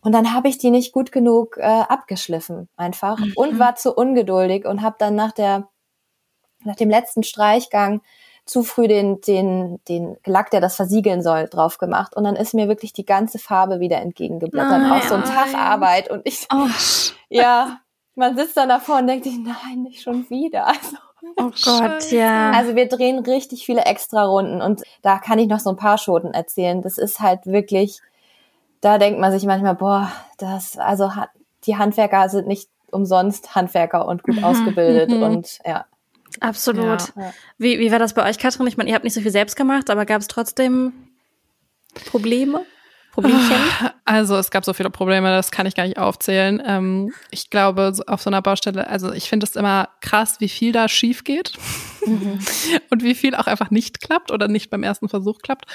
[0.01, 3.33] Und dann habe ich die nicht gut genug äh, abgeschliffen einfach mhm.
[3.35, 5.67] und war zu ungeduldig und habe dann nach der
[6.63, 8.01] nach dem letzten Streichgang
[8.45, 12.15] zu früh den, den, den Lack, der das versiegeln soll, drauf gemacht.
[12.15, 14.81] Und dann ist mir wirklich die ganze Farbe wieder entgegengeblättert.
[14.81, 16.11] Nein, auch so ein Tag Arbeit.
[16.11, 16.67] Und ich, oh.
[17.29, 17.79] ja,
[18.13, 20.67] man sitzt dann davor und denkt sich, nein, nicht schon wieder.
[21.37, 22.51] Also, oh Gott, ja.
[22.51, 25.97] Also wir drehen richtig viele extra Runden und da kann ich noch so ein paar
[25.97, 26.83] Schoten erzählen.
[26.83, 27.99] Das ist halt wirklich,
[28.79, 31.09] da denkt man sich manchmal, boah, das, also
[31.65, 34.43] die Handwerker sind nicht umsonst Handwerker und gut mhm.
[34.43, 35.23] ausgebildet mhm.
[35.23, 35.85] und ja.
[36.39, 37.13] Absolut.
[37.15, 37.33] Ja.
[37.57, 38.67] Wie, wie war das bei euch, Katrin?
[38.67, 40.93] Ich meine, ihr habt nicht so viel selbst gemacht, aber gab es trotzdem
[42.05, 42.65] Probleme?
[43.15, 43.55] Problemchen?
[44.03, 46.61] Also es gab so viele Probleme, das kann ich gar nicht aufzählen.
[46.65, 50.73] Ähm, ich glaube, auf so einer Baustelle, also ich finde es immer krass, wie viel
[50.73, 51.53] da schief geht
[52.05, 52.39] mhm.
[52.89, 55.65] und wie viel auch einfach nicht klappt oder nicht beim ersten Versuch klappt.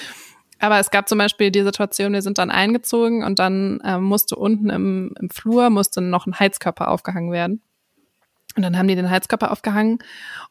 [0.58, 4.36] Aber es gab zum Beispiel die Situation, wir sind dann eingezogen und dann ähm, musste
[4.36, 7.62] unten im, im Flur musste noch ein Heizkörper aufgehangen werden.
[8.56, 9.98] Und dann haben die den Heizkörper aufgehangen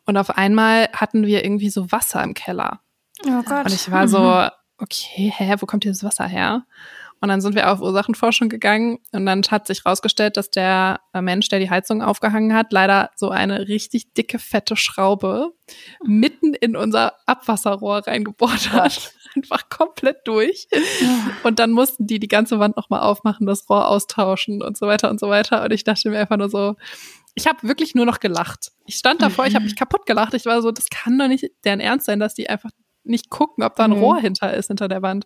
[0.05, 2.81] und auf einmal hatten wir irgendwie so Wasser im Keller.
[3.25, 3.65] Oh Gott.
[3.65, 4.49] Und ich war so, mhm.
[4.77, 6.65] okay, hä, wo kommt dieses Wasser her?
[7.21, 11.49] Und dann sind wir auf Ursachenforschung gegangen und dann hat sich rausgestellt, dass der Mensch,
[11.49, 15.51] der die Heizung aufgehangen hat, leider so eine richtig dicke, fette Schraube
[16.05, 19.13] mitten in unser Abwasserrohr reingebohrt hat.
[19.35, 20.67] Einfach komplett durch.
[21.43, 25.09] Und dann mussten die die ganze Wand nochmal aufmachen, das Rohr austauschen und so weiter
[25.09, 25.63] und so weiter.
[25.63, 26.77] Und ich dachte mir einfach nur so,
[27.39, 28.71] ich habe wirklich nur noch gelacht.
[28.85, 29.49] Ich stand davor, mhm.
[29.49, 30.33] ich habe mich kaputt gelacht.
[30.33, 32.71] Ich war so, das kann doch nicht deren Ernst sein, dass die einfach
[33.03, 33.99] nicht gucken, ob da ein mhm.
[33.99, 35.25] Rohr hinter ist, hinter der Wand.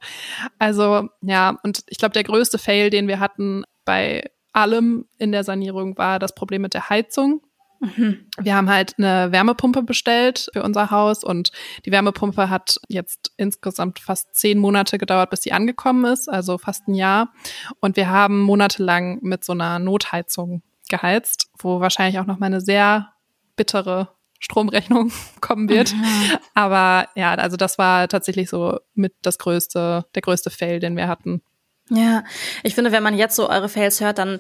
[0.60, 5.44] Also ja, und ich glaube, der größte Fail, den wir hatten bei allem in der
[5.44, 7.42] Sanierung, war das Problem mit der Heizung.
[7.80, 8.28] Mhm.
[8.38, 11.52] Wir haben halt eine Wärmepumpe bestellt für unser Haus und
[11.86, 16.88] die Wärmepumpe hat jetzt insgesamt fast zehn Monate gedauert, bis sie angekommen ist, also fast
[16.88, 17.34] ein Jahr.
[17.80, 20.62] Und wir haben monatelang mit so einer Notheizung
[20.94, 23.14] geheizt, wo wahrscheinlich auch noch mal eine sehr
[23.56, 25.92] bittere Stromrechnung kommen wird.
[25.94, 26.38] Mhm.
[26.54, 31.08] Aber ja, also das war tatsächlich so mit das größte, der größte Fail, den wir
[31.08, 31.42] hatten.
[31.90, 32.24] Ja,
[32.62, 34.40] ich finde, wenn man jetzt so eure Fails hört, dann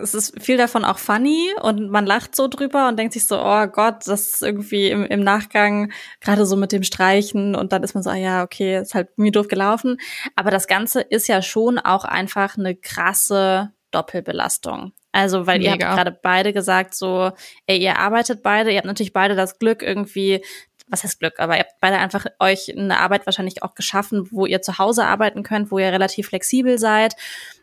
[0.00, 3.38] ist es viel davon auch funny und man lacht so drüber und denkt sich so,
[3.38, 7.82] oh Gott, das ist irgendwie im, im Nachgang gerade so mit dem Streichen und dann
[7.82, 9.98] ist man so, ah ja, okay, ist halt mir doof gelaufen.
[10.36, 14.92] Aber das Ganze ist ja schon auch einfach eine krasse Doppelbelastung.
[15.12, 15.74] Also, weil Mega.
[15.74, 17.32] ihr habt gerade beide gesagt, so,
[17.66, 20.42] ey, ihr arbeitet beide, ihr habt natürlich beide das Glück irgendwie,
[20.88, 24.46] was heißt Glück, aber ihr habt beide einfach euch eine Arbeit wahrscheinlich auch geschaffen, wo
[24.46, 27.14] ihr zu Hause arbeiten könnt, wo ihr relativ flexibel seid.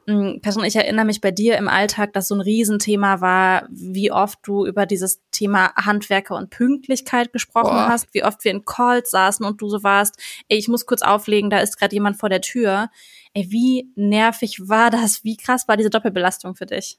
[0.05, 4.11] Person, hm, ich erinnere mich bei dir im Alltag, dass so ein Riesenthema war, wie
[4.11, 7.89] oft du über dieses Thema Handwerker und Pünktlichkeit gesprochen Boah.
[7.89, 11.01] hast, wie oft wir in Calls saßen und du so warst, ey, ich muss kurz
[11.01, 12.89] auflegen, da ist gerade jemand vor der Tür.
[13.33, 15.23] Ey, wie nervig war das?
[15.23, 16.97] Wie krass war diese Doppelbelastung für dich?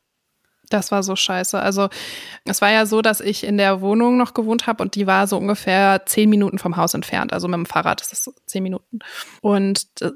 [0.71, 1.61] Das war so scheiße.
[1.61, 1.89] Also
[2.45, 5.27] es war ja so, dass ich in der Wohnung noch gewohnt habe und die war
[5.27, 7.33] so ungefähr zehn Minuten vom Haus entfernt.
[7.33, 9.01] Also mit dem Fahrrad ist das zehn Minuten.
[9.43, 10.13] Und äh,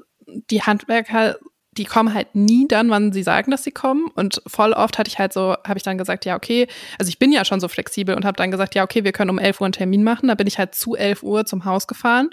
[0.49, 1.35] die Handwerker,
[1.71, 4.07] die kommen halt nie dann, wann sie sagen, dass sie kommen.
[4.15, 7.19] Und voll oft hatte ich halt so, habe ich dann gesagt, ja okay, also ich
[7.19, 9.59] bin ja schon so flexibel und habe dann gesagt, ja okay, wir können um elf
[9.59, 10.29] Uhr einen Termin machen.
[10.29, 12.29] Da bin ich halt zu elf Uhr zum Haus gefahren.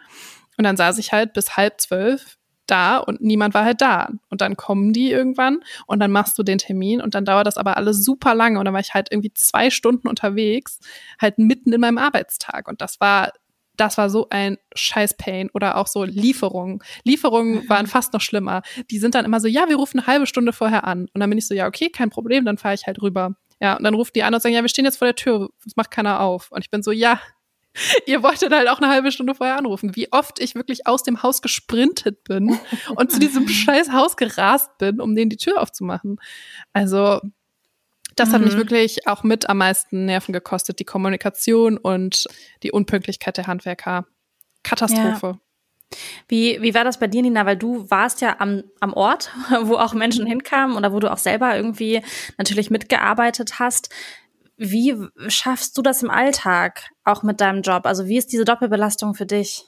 [0.59, 4.11] Und dann saß ich halt bis halb zwölf da und niemand war halt da.
[4.29, 7.57] Und dann kommen die irgendwann und dann machst du den Termin und dann dauert das
[7.57, 10.79] aber alles super lange und dann war ich halt irgendwie zwei Stunden unterwegs,
[11.21, 13.33] halt mitten in meinem Arbeitstag und das war
[13.77, 16.83] das war so ein Scheiß-Pain oder auch so Lieferungen.
[17.05, 18.63] Lieferungen waren fast noch schlimmer.
[18.91, 21.09] Die sind dann immer so, ja, wir rufen eine halbe Stunde vorher an.
[21.13, 23.35] Und dann bin ich so, ja, okay, kein Problem, dann fahre ich halt rüber.
[23.61, 25.49] Ja, und dann ruft die an und sagen, ja, wir stehen jetzt vor der Tür,
[25.65, 26.51] es macht keiner auf.
[26.51, 27.21] Und ich bin so, ja,
[28.07, 29.97] Ihr wolltet halt auch eine halbe Stunde vorher anrufen.
[29.97, 32.59] Wie oft ich wirklich aus dem Haus gesprintet bin
[32.97, 36.19] und zu diesem scheiß Haus gerast bin, um denen die Tür aufzumachen.
[36.73, 37.21] Also,
[38.17, 38.33] das mhm.
[38.33, 38.59] hat mich mhm.
[38.59, 42.27] wirklich auch mit am meisten Nerven gekostet, die Kommunikation und
[42.63, 44.07] die Unpünktlichkeit der Handwerker.
[44.63, 45.27] Katastrophe.
[45.27, 45.39] Ja.
[46.29, 47.47] Wie, wie war das bei dir, Nina?
[47.47, 49.31] Weil du warst ja am, am Ort,
[49.63, 52.03] wo auch Menschen hinkamen oder wo du auch selber irgendwie
[52.39, 53.91] natürlich mitgearbeitet hast.
[54.63, 54.97] Wie
[55.29, 57.85] schaffst du das im Alltag, auch mit deinem Job?
[57.85, 59.67] Also wie ist diese Doppelbelastung für dich?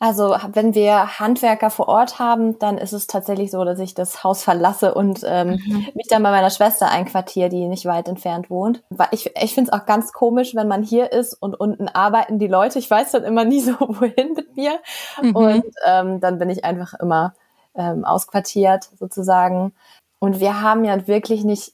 [0.00, 4.22] Also wenn wir Handwerker vor Ort haben, dann ist es tatsächlich so, dass ich das
[4.22, 5.88] Haus verlasse und ähm, mhm.
[5.94, 8.84] mich dann bei meiner Schwester einquartiere, die nicht weit entfernt wohnt.
[8.90, 12.38] Weil ich, ich finde es auch ganz komisch, wenn man hier ist und unten arbeiten
[12.38, 12.78] die Leute.
[12.78, 14.78] Ich weiß dann immer nie so, wohin mit mir.
[15.20, 15.34] Mhm.
[15.34, 17.34] Und ähm, dann bin ich einfach immer
[17.74, 19.74] ähm, ausquartiert sozusagen.
[20.20, 21.72] Und wir haben ja wirklich nicht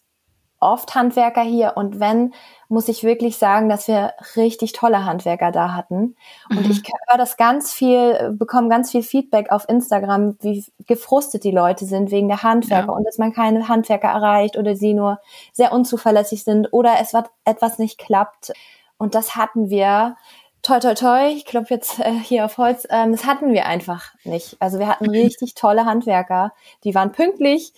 [0.64, 2.34] oft Handwerker hier und wenn,
[2.68, 6.16] muss ich wirklich sagen, dass wir richtig tolle Handwerker da hatten.
[6.50, 6.70] Und mhm.
[6.70, 11.84] ich höre das ganz viel, bekomme ganz viel Feedback auf Instagram, wie gefrustet die Leute
[11.84, 12.92] sind wegen der Handwerker ja.
[12.92, 15.20] und dass man keine Handwerker erreicht oder sie nur
[15.52, 17.12] sehr unzuverlässig sind oder es
[17.44, 18.52] etwas nicht klappt.
[18.96, 20.16] Und das hatten wir
[20.62, 24.14] toi toi toi, ich klopfe jetzt äh, hier auf Holz, ähm, das hatten wir einfach
[24.24, 24.56] nicht.
[24.60, 26.52] Also wir hatten richtig tolle Handwerker,
[26.84, 27.74] die waren pünktlich,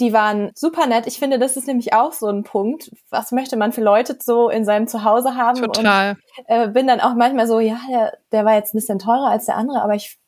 [0.00, 1.06] die waren super nett.
[1.06, 2.90] Ich finde, das ist nämlich auch so ein Punkt.
[3.10, 5.60] Was möchte man für Leute so in seinem Zuhause haben?
[5.60, 6.16] Total.
[6.38, 9.28] Und äh, bin dann auch manchmal so, ja, der, der war jetzt ein bisschen teurer
[9.28, 10.18] als der andere, aber ich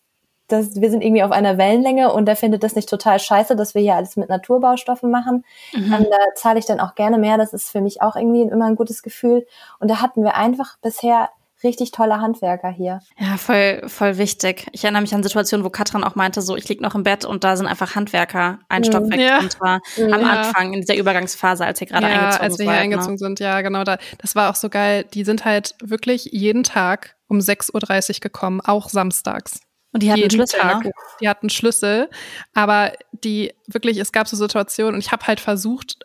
[0.49, 3.75] das, wir sind irgendwie auf einer Wellenlänge und der findet das nicht total scheiße, dass
[3.75, 5.45] wir hier alles mit Naturbaustoffen machen.
[5.73, 5.95] Mhm.
[5.95, 7.39] Und da zahle ich dann auch gerne mehr.
[7.39, 9.47] Das ist für mich auch irgendwie immer ein gutes Gefühl.
[9.79, 11.31] Und da hatten wir einfach bisher
[11.65, 13.01] richtig tolle Handwerker hier.
[13.19, 14.67] Ja, voll, voll wichtig.
[14.73, 17.25] Ich erinnere mich an Situationen, wo Katrin auch meinte, so, ich lieg noch im Bett
[17.25, 19.39] und da sind einfach Handwerker ein Stockwerk ja.
[19.41, 20.07] und zwar ja.
[20.07, 22.79] am Anfang in dieser Übergangsphase, als ihr gerade ja, eingezogen als wir hier ne?
[22.79, 23.85] eingezogen sind, ja, genau.
[23.85, 25.05] Da, das war auch so geil.
[25.15, 29.61] Die sind halt wirklich jeden Tag um 6.30 Uhr gekommen, auch samstags.
[29.93, 30.85] Und die hatten jeden Schlüssel, Tag.
[30.85, 30.93] Ne?
[31.21, 32.09] Die hatten Schlüssel,
[32.55, 35.99] aber die wirklich, es gab so Situationen und ich habe halt versucht,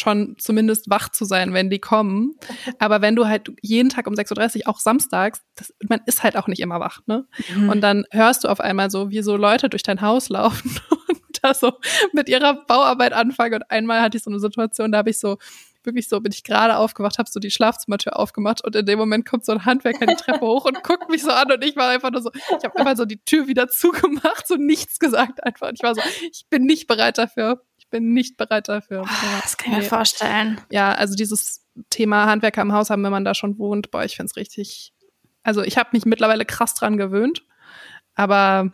[0.00, 2.34] schon zumindest wach zu sein, wenn die kommen.
[2.78, 6.36] Aber wenn du halt jeden Tag um 6.30 Uhr, auch samstags, das, man ist halt
[6.36, 7.26] auch nicht immer wach, ne?
[7.54, 7.68] Mhm.
[7.68, 11.38] Und dann hörst du auf einmal so, wie so Leute durch dein Haus laufen und
[11.42, 11.72] da so
[12.12, 13.54] mit ihrer Bauarbeit anfangen.
[13.54, 15.38] Und einmal hatte ich so eine Situation, da habe ich so
[15.84, 19.26] wirklich so, bin ich gerade aufgewacht, habe so die Schlafzimmertür aufgemacht und in dem Moment
[19.26, 21.88] kommt so ein Handwerker die Treppe hoch und guckt mich so an und ich war
[21.88, 25.68] einfach nur so, ich habe einfach so die Tür wieder zugemacht, so nichts gesagt einfach.
[25.68, 29.02] Und ich war so, ich bin nicht bereit dafür bin nicht bereit dafür.
[29.02, 30.60] Oh, das kann ich mir vorstellen.
[30.70, 34.16] Ja, also dieses Thema Handwerker im Haus haben, wenn man da schon wohnt, boah, ich
[34.16, 34.92] finde es richtig.
[35.42, 37.44] Also ich habe mich mittlerweile krass dran gewöhnt,
[38.14, 38.72] aber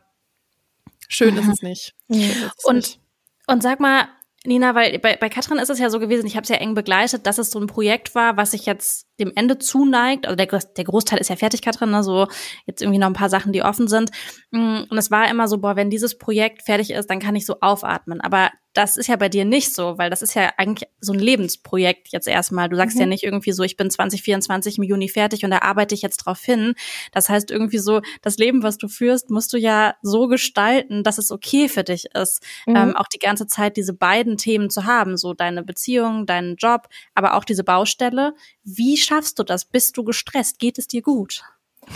[1.08, 1.40] schön mhm.
[1.40, 1.94] ist es nicht.
[2.08, 2.50] Mhm.
[2.64, 3.00] und, nicht.
[3.46, 4.08] und sag mal,
[4.46, 6.74] Nina, weil bei, bei Katrin ist es ja so gewesen, ich habe es ja eng
[6.74, 10.26] begleitet, dass es so ein Projekt war, was sich jetzt dem Ende zuneigt.
[10.26, 12.04] Also der, der Großteil ist ja fertig, Katrin, ne?
[12.04, 12.28] so
[12.64, 14.10] jetzt irgendwie noch ein paar Sachen, die offen sind.
[14.52, 17.44] Mm, und es war immer so, boah, wenn dieses Projekt fertig ist, dann kann ich
[17.44, 18.20] so aufatmen.
[18.20, 21.18] Aber das ist ja bei dir nicht so, weil das ist ja eigentlich so ein
[21.18, 22.68] Lebensprojekt jetzt erstmal.
[22.68, 23.00] Du sagst mhm.
[23.00, 26.18] ja nicht irgendwie so, ich bin 2024 im Juni fertig und da arbeite ich jetzt
[26.18, 26.74] drauf hin.
[27.10, 31.16] Das heißt irgendwie so, das Leben, was du führst, musst du ja so gestalten, dass
[31.16, 32.76] es okay für dich ist, mhm.
[32.76, 36.88] ähm, auch die ganze Zeit diese beiden Themen zu haben, so deine Beziehung, deinen Job,
[37.14, 38.34] aber auch diese Baustelle.
[38.62, 39.64] Wie schaffst du das?
[39.64, 40.58] Bist du gestresst?
[40.58, 41.42] Geht es dir gut?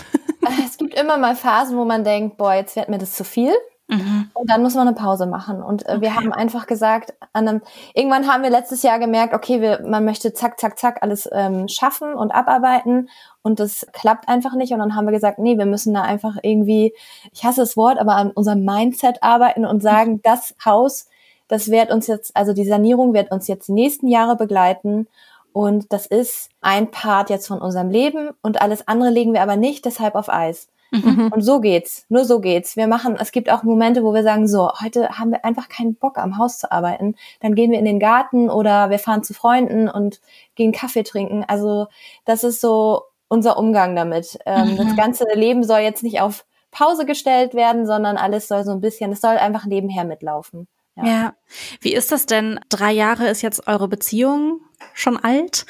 [0.65, 3.53] Es gibt immer mal Phasen, wo man denkt, boah, jetzt wird mir das zu viel.
[3.91, 4.31] Mhm.
[4.33, 5.63] Und dann muss man eine Pause machen.
[5.63, 6.01] Und äh, okay.
[6.01, 7.61] wir haben einfach gesagt, an einem,
[7.95, 11.69] irgendwann haben wir letztes Jahr gemerkt, okay, wir, man möchte zack, zack, zack alles ähm,
[11.69, 13.09] schaffen und abarbeiten.
[13.43, 14.73] Und das klappt einfach nicht.
[14.73, 16.95] Und dann haben wir gesagt, nee, wir müssen da einfach irgendwie,
[17.33, 20.21] ich hasse das Wort, aber an unserem Mindset arbeiten und sagen, mhm.
[20.23, 21.09] das Haus,
[21.49, 25.09] das wird uns jetzt, also die Sanierung wird uns jetzt die nächsten Jahre begleiten.
[25.53, 29.57] Und das ist ein Part jetzt von unserem Leben und alles andere legen wir aber
[29.57, 30.69] nicht deshalb auf Eis.
[30.91, 31.31] Mhm.
[31.33, 32.07] Und so geht's.
[32.09, 32.77] Nur so geht's.
[32.77, 35.95] Wir machen, es gibt auch Momente, wo wir sagen, so, heute haben wir einfach keinen
[35.95, 37.15] Bock am Haus zu arbeiten.
[37.41, 40.21] Dann gehen wir in den Garten oder wir fahren zu Freunden und
[40.55, 41.45] gehen Kaffee trinken.
[41.47, 41.87] Also,
[42.25, 44.39] das ist so unser Umgang damit.
[44.47, 44.77] Ähm, mhm.
[44.77, 48.81] Das ganze Leben soll jetzt nicht auf Pause gestellt werden, sondern alles soll so ein
[48.81, 50.69] bisschen, es soll einfach nebenher mitlaufen.
[50.97, 51.05] Ja.
[51.05, 51.35] ja.
[51.81, 52.61] Wie ist das denn?
[52.69, 54.61] Drei Jahre ist jetzt eure Beziehung
[54.95, 55.67] schon alt.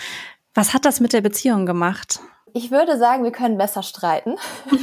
[0.55, 2.21] Was hat das mit der Beziehung gemacht?
[2.55, 4.37] Ich würde sagen, wir können besser streiten.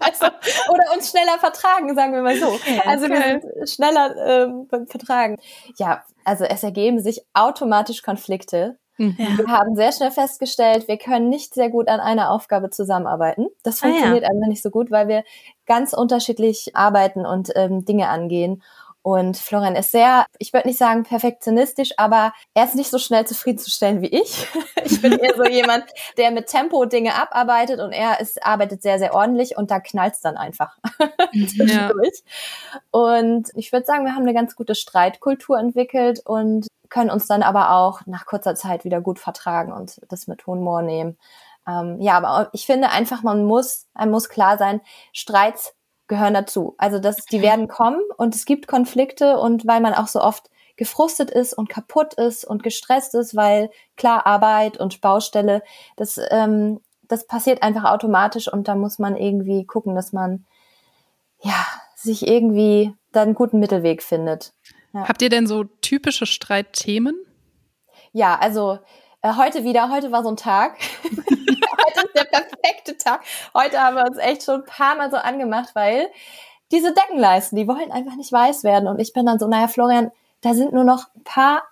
[0.00, 0.26] also,
[0.70, 2.58] oder uns schneller vertragen, sagen wir mal so.
[2.84, 5.36] also wir sind schneller ähm, Vertragen.
[5.76, 8.78] Ja, also es ergeben sich automatisch Konflikte.
[8.98, 9.16] Mhm.
[9.16, 13.46] Wir haben sehr schnell festgestellt, wir können nicht sehr gut an einer Aufgabe zusammenarbeiten.
[13.62, 14.34] Das funktioniert ah, ja.
[14.34, 15.22] einfach nicht so gut, weil wir
[15.66, 18.62] ganz unterschiedlich arbeiten und ähm, Dinge angehen.
[19.02, 23.26] Und Florian ist sehr, ich würde nicht sagen perfektionistisch, aber er ist nicht so schnell
[23.26, 24.46] zufriedenzustellen wie ich.
[24.84, 25.84] ich bin eher so jemand,
[26.16, 30.20] der mit Tempo Dinge abarbeitet und er ist, arbeitet sehr, sehr ordentlich und da knallt's
[30.20, 30.76] dann einfach
[31.32, 31.90] ja.
[32.90, 37.42] Und ich würde sagen, wir haben eine ganz gute Streitkultur entwickelt und können uns dann
[37.42, 41.18] aber auch nach kurzer Zeit wieder gut vertragen und das mit Humor nehmen.
[41.66, 44.80] Ähm, ja, aber ich finde einfach, man muss, einem muss klar sein,
[45.12, 45.74] Streits
[46.08, 46.74] gehören dazu.
[46.78, 50.50] Also das, die werden kommen und es gibt Konflikte und weil man auch so oft
[50.76, 55.62] gefrustet ist und kaputt ist und gestresst ist, weil klar Arbeit und Baustelle,
[55.96, 60.44] das, ähm, das passiert einfach automatisch und da muss man irgendwie gucken, dass man
[61.40, 64.52] ja sich irgendwie da einen guten Mittelweg findet.
[64.92, 65.08] Ja.
[65.08, 67.16] Habt ihr denn so typische Streitthemen?
[68.12, 68.78] Ja, also
[69.20, 70.78] äh, heute wieder, heute war so ein Tag.
[72.30, 73.22] perfekte Tag.
[73.54, 76.08] Heute haben wir uns echt schon ein paar Mal so angemacht, weil
[76.70, 78.88] diese Deckenleisten, die wollen einfach nicht weiß werden.
[78.88, 80.10] Und ich bin dann so, naja, Florian,
[80.42, 81.62] da sind nur noch ein paar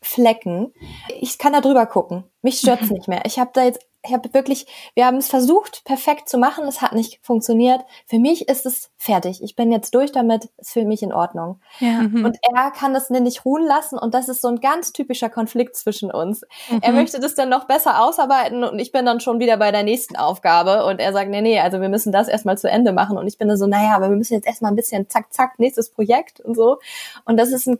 [0.00, 0.72] Flecken.
[1.20, 2.24] Ich kann da drüber gucken.
[2.42, 3.22] Mich stört's nicht mehr.
[3.24, 6.80] Ich habe da jetzt ich habe wirklich, wir haben es versucht, perfekt zu machen, es
[6.80, 7.80] hat nicht funktioniert.
[8.06, 9.42] Für mich ist es fertig.
[9.42, 11.60] Ich bin jetzt durch damit, ist für mich in Ordnung.
[11.80, 12.02] Ja.
[12.02, 12.24] Mhm.
[12.24, 15.76] Und er kann das nicht ruhen lassen und das ist so ein ganz typischer Konflikt
[15.76, 16.42] zwischen uns.
[16.70, 16.78] Mhm.
[16.82, 19.82] Er möchte das dann noch besser ausarbeiten und ich bin dann schon wieder bei der
[19.82, 23.18] nächsten Aufgabe und er sagt, nee, nee, also wir müssen das erstmal zu Ende machen
[23.18, 25.58] und ich bin dann so, naja, aber wir müssen jetzt erstmal ein bisschen zack, zack,
[25.58, 26.78] nächstes Projekt und so.
[27.24, 27.78] Und das ist ein,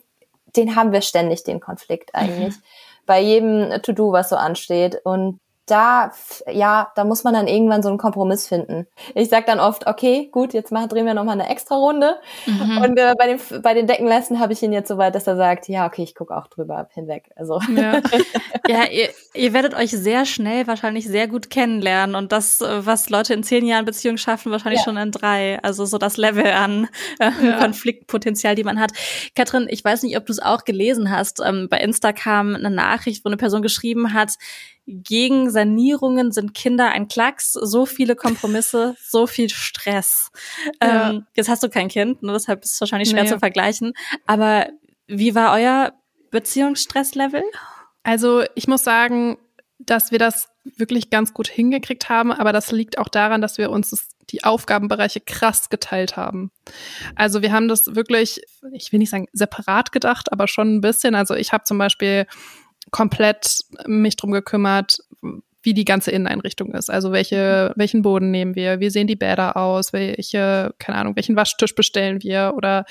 [0.57, 2.57] den haben wir ständig, den Konflikt eigentlich.
[2.57, 2.63] Mhm
[3.07, 5.01] bei jedem To-Do, was so ansteht.
[5.05, 6.13] Und da,
[6.51, 8.87] ja, da muss man dann irgendwann so einen Kompromiss finden.
[9.15, 12.17] Ich sag dann oft, okay, gut, jetzt machen, drehen wir nochmal eine extra Runde.
[12.47, 12.79] Mhm.
[12.79, 15.37] Und äh, bei, den, bei den Deckenleisten habe ich ihn jetzt so weit, dass er
[15.37, 17.31] sagt, ja, okay, ich gucke auch drüber hinweg.
[17.35, 17.61] Also.
[17.75, 18.01] Ja,
[18.69, 23.35] ja ihr, ihr werdet euch sehr schnell wahrscheinlich sehr gut kennenlernen und das, was Leute
[23.35, 24.85] in zehn Jahren Beziehung schaffen, wahrscheinlich ja.
[24.85, 25.59] schon in drei.
[25.63, 26.89] Also so das Level an
[27.19, 27.59] äh, ja.
[27.59, 28.93] Konfliktpotenzial, die man hat.
[29.35, 31.41] Katrin, ich weiß nicht, ob du es auch gelesen hast.
[31.45, 34.35] Ähm, bei Insta kam eine Nachricht, wo eine Person geschrieben hat,
[34.87, 40.31] gegen Sanierungen sind Kinder ein Klacks, so viele Kompromisse, so viel Stress.
[40.83, 41.11] Ja.
[41.11, 43.29] Ähm, jetzt hast du kein Kind, ne, deshalb ist es wahrscheinlich schwer nee.
[43.29, 43.93] zu vergleichen.
[44.27, 44.69] Aber
[45.07, 45.93] wie war euer
[46.31, 47.43] Beziehungsstresslevel?
[48.03, 49.39] Also ich muss sagen,
[49.79, 53.71] dass wir das wirklich ganz gut hingekriegt haben, aber das liegt auch daran, dass wir
[53.71, 56.51] uns das, die Aufgabenbereiche krass geteilt haben.
[57.15, 58.41] Also wir haben das wirklich,
[58.73, 61.15] ich will nicht sagen separat gedacht, aber schon ein bisschen.
[61.15, 62.27] Also ich habe zum Beispiel
[62.91, 64.99] komplett mich drum gekümmert,
[65.63, 66.91] wie die ganze Inneneinrichtung ist.
[66.91, 71.35] Also welche, welchen Boden nehmen wir, wie sehen die Bäder aus, welche, keine Ahnung, welchen
[71.35, 72.85] Waschtisch bestellen wir oder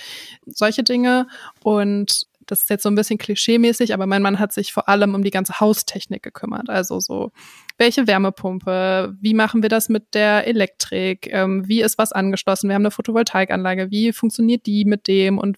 [0.46, 1.28] solche Dinge.
[1.64, 5.16] Und das ist jetzt so ein bisschen klischeemäßig, aber mein Mann hat sich vor allem
[5.16, 6.70] um die ganze Haustechnik gekümmert.
[6.70, 7.32] Also so,
[7.78, 12.76] welche Wärmepumpe, wie machen wir das mit der Elektrik, ähm, wie ist was angeschlossen, wir
[12.76, 15.58] haben eine Photovoltaikanlage, wie funktioniert die mit dem und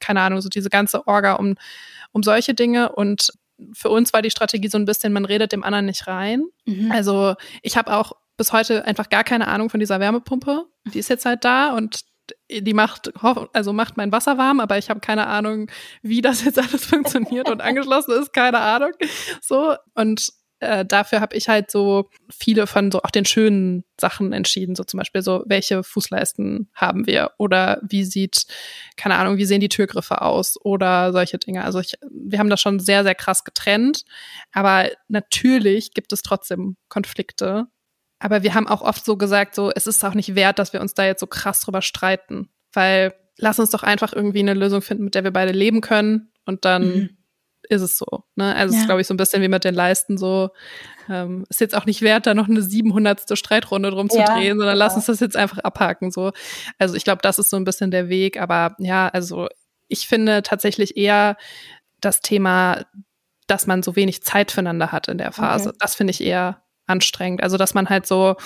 [0.00, 1.56] keine Ahnung, so diese ganze Orga um,
[2.12, 2.92] um solche Dinge.
[2.92, 3.32] Und
[3.72, 6.44] für uns war die Strategie so ein bisschen, man redet dem anderen nicht rein.
[6.66, 6.90] Mhm.
[6.92, 10.64] Also ich habe auch bis heute einfach gar keine Ahnung von dieser Wärmepumpe.
[10.92, 12.02] Die ist jetzt halt da und
[12.50, 13.12] die macht,
[13.52, 15.70] also macht mein Wasser warm, aber ich habe keine Ahnung,
[16.02, 18.92] wie das jetzt alles funktioniert und angeschlossen ist, keine Ahnung.
[19.40, 20.28] So und
[20.60, 24.84] äh, dafür habe ich halt so viele von so auch den schönen Sachen entschieden, so
[24.84, 27.32] zum Beispiel so, welche Fußleisten haben wir?
[27.38, 28.46] Oder wie sieht,
[28.96, 30.58] keine Ahnung, wie sehen die Türgriffe aus?
[30.64, 31.64] Oder solche Dinge.
[31.64, 34.04] Also ich, wir haben das schon sehr, sehr krass getrennt,
[34.52, 37.66] aber natürlich gibt es trotzdem Konflikte.
[38.18, 40.80] Aber wir haben auch oft so gesagt, so, es ist auch nicht wert, dass wir
[40.80, 44.82] uns da jetzt so krass drüber streiten, weil lass uns doch einfach irgendwie eine Lösung
[44.82, 46.32] finden, mit der wir beide leben können.
[46.44, 47.17] Und dann mhm
[47.68, 48.24] ist es so.
[48.36, 48.54] Ne?
[48.54, 48.78] Also ja.
[48.78, 50.50] es ist, glaube ich, so ein bisschen wie mit den Leisten so.
[51.08, 53.38] Ähm, ist jetzt auch nicht wert, da noch eine 700.
[53.38, 54.84] Streitrunde drum zu ja, drehen, sondern genau.
[54.84, 56.10] lass uns das jetzt einfach abhaken.
[56.10, 56.32] So.
[56.78, 58.40] Also ich glaube, das ist so ein bisschen der Weg.
[58.40, 59.48] Aber ja, also
[59.88, 61.36] ich finde tatsächlich eher
[62.00, 62.84] das Thema,
[63.46, 65.70] dass man so wenig Zeit füreinander hat in der Phase.
[65.70, 65.78] Okay.
[65.80, 67.42] Das finde ich eher anstrengend.
[67.42, 68.36] Also dass man halt so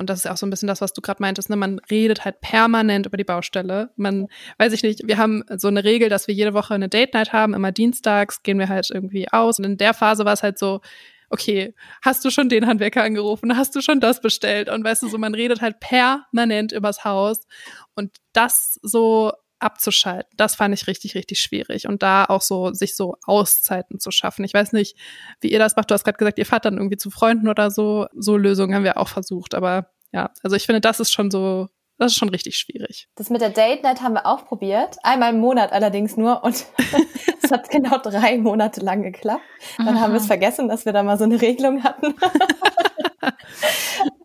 [0.00, 1.56] und das ist auch so ein bisschen das, was du gerade meintest, ne?
[1.56, 3.90] man redet halt permanent über die Baustelle.
[3.96, 7.12] Man, weiß ich nicht, wir haben so eine Regel, dass wir jede Woche eine Date
[7.12, 9.58] Night haben, immer dienstags gehen wir halt irgendwie aus.
[9.58, 10.80] Und in der Phase war es halt so,
[11.28, 14.70] okay, hast du schon den Handwerker angerufen, hast du schon das bestellt?
[14.70, 17.46] Und weißt du, so man redet halt permanent übers Haus.
[17.94, 20.30] Und das so abzuschalten.
[20.36, 21.86] Das fand ich richtig, richtig schwierig.
[21.86, 24.44] Und da auch so, sich so Auszeiten zu schaffen.
[24.44, 24.96] Ich weiß nicht,
[25.40, 25.90] wie ihr das macht.
[25.90, 28.06] Du hast gerade gesagt, ihr fahrt dann irgendwie zu Freunden oder so.
[28.14, 29.54] So Lösungen haben wir auch versucht.
[29.54, 33.08] Aber ja, also ich finde, das ist schon so, das ist schon richtig schwierig.
[33.16, 34.96] Das mit der Date Night haben wir auch probiert.
[35.02, 36.42] Einmal im Monat allerdings nur.
[36.42, 36.64] Und
[37.42, 39.42] es hat genau drei Monate lang geklappt.
[39.76, 40.00] Dann Aha.
[40.00, 42.14] haben wir es vergessen, dass wir da mal so eine Regelung hatten.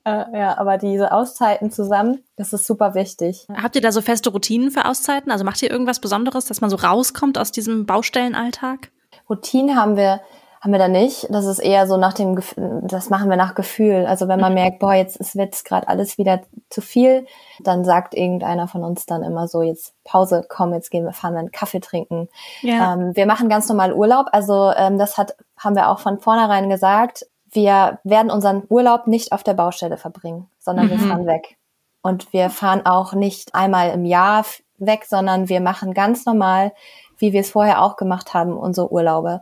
[0.07, 3.47] Äh, ja, aber diese Auszeiten zusammen, das ist super wichtig.
[3.51, 5.31] Habt ihr da so feste Routinen für Auszeiten?
[5.31, 8.91] Also macht ihr irgendwas Besonderes, dass man so rauskommt aus diesem Baustellenalltag?
[9.27, 10.21] Routinen haben wir
[10.65, 11.27] haben wir da nicht.
[11.29, 12.41] Das ist eher so nach dem,
[12.81, 14.07] das machen wir nach Gefühl.
[14.07, 14.61] Also wenn man mhm.
[14.61, 17.27] merkt, boah, jetzt ist jetzt gerade alles wieder zu viel,
[17.59, 21.33] dann sagt irgendeiner von uns dann immer so, jetzt Pause, komm, jetzt gehen wir, fahren
[21.33, 22.29] wir einen Kaffee trinken.
[22.61, 22.95] Ja.
[22.95, 24.25] Ähm, wir machen ganz normal Urlaub.
[24.31, 29.31] Also ähm, das hat, haben wir auch von vornherein gesagt wir werden unseren Urlaub nicht
[29.31, 30.91] auf der Baustelle verbringen, sondern mhm.
[30.91, 31.57] wir fahren weg.
[32.01, 34.45] Und wir fahren auch nicht einmal im Jahr
[34.77, 36.71] weg, sondern wir machen ganz normal,
[37.17, 39.41] wie wir es vorher auch gemacht haben, unsere Urlaube.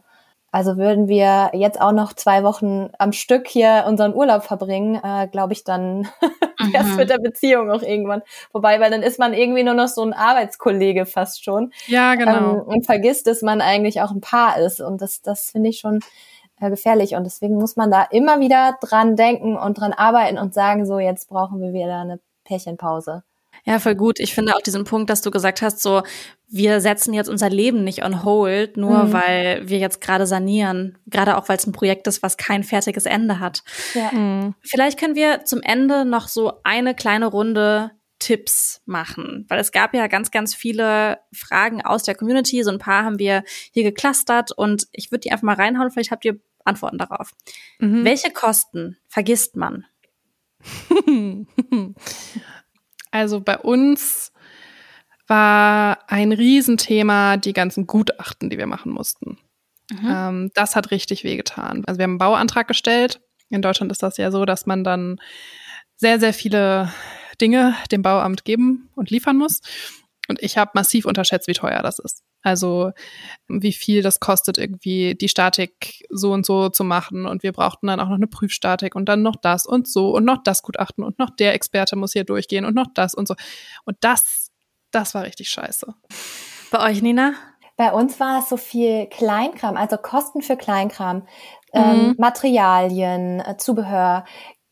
[0.54, 5.28] Also würden wir jetzt auch noch zwei Wochen am Stück hier unseren Urlaub verbringen, äh,
[5.28, 6.08] glaube ich, dann
[6.60, 6.72] mhm.
[6.74, 10.04] erst mit der Beziehung auch irgendwann vorbei, weil dann ist man irgendwie nur noch so
[10.04, 11.74] ein Arbeitskollege fast schon.
[11.88, 12.54] Ja, genau.
[12.54, 14.80] Ähm, und vergisst, dass man eigentlich auch ein Paar ist.
[14.80, 16.02] Und das, das finde ich schon
[16.64, 17.16] äh, gefährlich.
[17.16, 21.00] Und deswegen muss man da immer wieder dran denken und dran arbeiten und sagen, so
[21.00, 23.24] jetzt brauchen wir wieder eine Pärchenpause.
[23.66, 24.20] Ja, voll gut.
[24.20, 26.04] Ich finde auch diesen Punkt, dass du gesagt hast, so,
[26.50, 29.14] wir setzen jetzt unser Leben nicht on hold, nur mhm.
[29.14, 30.98] weil wir jetzt gerade sanieren.
[31.08, 33.64] Gerade auch, weil es ein Projekt ist, was kein fertiges Ende hat.
[33.94, 34.12] Ja.
[34.12, 34.56] Mhm.
[34.62, 39.94] Vielleicht können wir zum Ende noch so eine kleine Runde Tipps machen, weil es gab
[39.94, 42.64] ja ganz, ganz viele Fragen aus der Community.
[42.64, 43.44] So ein paar haben wir
[43.74, 45.92] hier geclustert und ich würde die einfach mal reinhauen.
[45.92, 47.32] Vielleicht habt ihr Antworten darauf.
[47.80, 48.06] Mhm.
[48.06, 49.86] Welche Kosten vergisst man?
[53.12, 54.34] Also bei uns
[55.28, 59.38] war ein Riesenthema die ganzen Gutachten, die wir machen mussten.
[59.92, 60.08] Mhm.
[60.10, 61.84] Ähm, das hat richtig wehgetan.
[61.86, 63.22] Also wir haben einen Bauantrag gestellt.
[63.50, 65.20] In Deutschland ist das ja so, dass man dann
[65.96, 66.92] sehr, sehr viele
[67.40, 69.62] Dinge dem Bauamt geben und liefern muss.
[70.28, 72.24] Und ich habe massiv unterschätzt, wie teuer das ist.
[72.44, 72.92] Also
[73.48, 77.26] wie viel das kostet, irgendwie die Statik so und so zu machen.
[77.26, 80.26] Und wir brauchten dann auch noch eine Prüfstatik und dann noch das und so und
[80.26, 83.36] noch das Gutachten und noch der Experte muss hier durchgehen und noch das und so.
[83.86, 84.52] Und das,
[84.92, 85.94] das war richtig scheiße.
[86.70, 87.34] Bei euch, Nina?
[87.78, 91.26] Bei uns war es so viel Kleinkram, also Kosten für Kleinkram,
[91.74, 91.90] ähm, mhm.
[92.10, 94.26] ähm, Materialien, äh, Zubehör,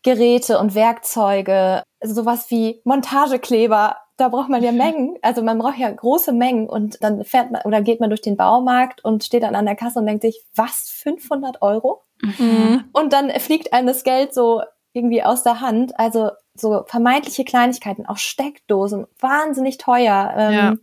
[0.03, 5.17] Geräte und Werkzeuge, sowas wie Montagekleber, da braucht man ja Mengen.
[5.23, 8.37] Also man braucht ja große Mengen und dann fährt man oder geht man durch den
[8.37, 12.03] Baumarkt und steht dann an der Kasse und denkt sich, was, 500 Euro?
[12.21, 12.83] Mhm.
[12.93, 14.61] Und dann fliegt einem das Geld so
[14.93, 15.97] irgendwie aus der Hand.
[15.99, 20.33] Also so vermeintliche Kleinigkeiten, auch Steckdosen, wahnsinnig teuer.
[20.37, 20.73] Ähm, ja.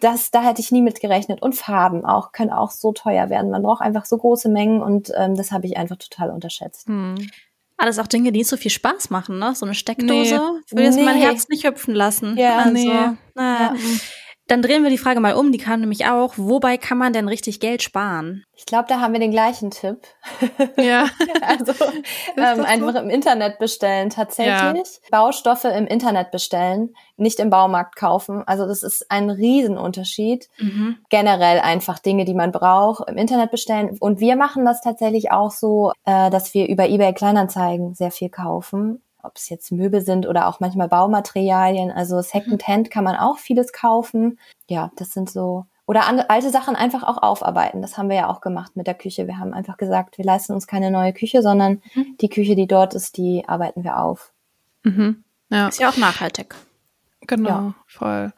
[0.00, 1.40] Das, da hätte ich nie mit gerechnet.
[1.40, 3.50] Und Farben auch, können auch so teuer werden.
[3.50, 6.88] Man braucht einfach so große Mengen und ähm, das habe ich einfach total unterschätzt.
[6.88, 7.30] Mhm.
[7.76, 9.54] Alles auch Dinge, die nicht so viel Spaß machen, ne?
[9.54, 10.70] So eine Steckdose nee.
[10.70, 11.04] würde jetzt nee.
[11.04, 12.36] mein Herz nicht hüpfen lassen.
[12.36, 12.92] Ja, also, nee.
[13.34, 13.74] Naja.
[13.74, 13.76] Ja.
[14.46, 17.28] Dann drehen wir die Frage mal um, die kam nämlich auch, wobei kann man denn
[17.28, 18.44] richtig Geld sparen?
[18.52, 19.98] Ich glaube, da haben wir den gleichen Tipp.
[20.76, 21.06] Ja.
[21.42, 21.72] also
[22.36, 22.98] ähm, einfach so?
[22.98, 24.52] im Internet bestellen tatsächlich.
[24.52, 25.10] Ja.
[25.10, 28.42] Baustoffe im Internet bestellen, nicht im Baumarkt kaufen.
[28.46, 30.48] Also das ist ein Riesenunterschied.
[30.58, 30.98] Mhm.
[31.08, 33.96] Generell einfach Dinge, die man braucht, im Internet bestellen.
[34.00, 38.28] Und wir machen das tatsächlich auch so, äh, dass wir über eBay Kleinanzeigen sehr viel
[38.28, 41.90] kaufen ob es jetzt Möbel sind oder auch manchmal Baumaterialien.
[41.90, 44.38] Also Secondhand kann man auch vieles kaufen.
[44.68, 45.66] Ja, das sind so.
[45.86, 47.82] Oder andere, alte Sachen einfach auch aufarbeiten.
[47.82, 49.26] Das haben wir ja auch gemacht mit der Küche.
[49.26, 52.16] Wir haben einfach gesagt, wir leisten uns keine neue Küche, sondern mhm.
[52.20, 54.32] die Küche, die dort ist, die arbeiten wir auf.
[54.82, 55.24] Mhm.
[55.50, 55.68] Ja.
[55.68, 56.54] Ist ja auch nachhaltig.
[57.26, 57.74] Genau, ja.
[57.86, 58.32] voll.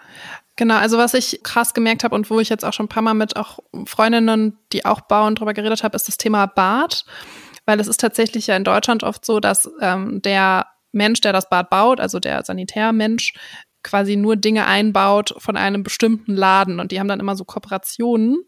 [0.56, 3.02] Genau, also was ich krass gemerkt habe und wo ich jetzt auch schon ein paar
[3.02, 7.04] Mal mit auch Freundinnen, die auch bauen, drüber geredet habe, ist das Thema Bad.
[7.66, 11.48] Weil es ist tatsächlich ja in Deutschland oft so, dass ähm, der Mensch, der das
[11.48, 13.34] Bad baut, also der Sanitärmensch,
[13.82, 18.38] quasi nur Dinge einbaut von einem bestimmten Laden und die haben dann immer so Kooperationen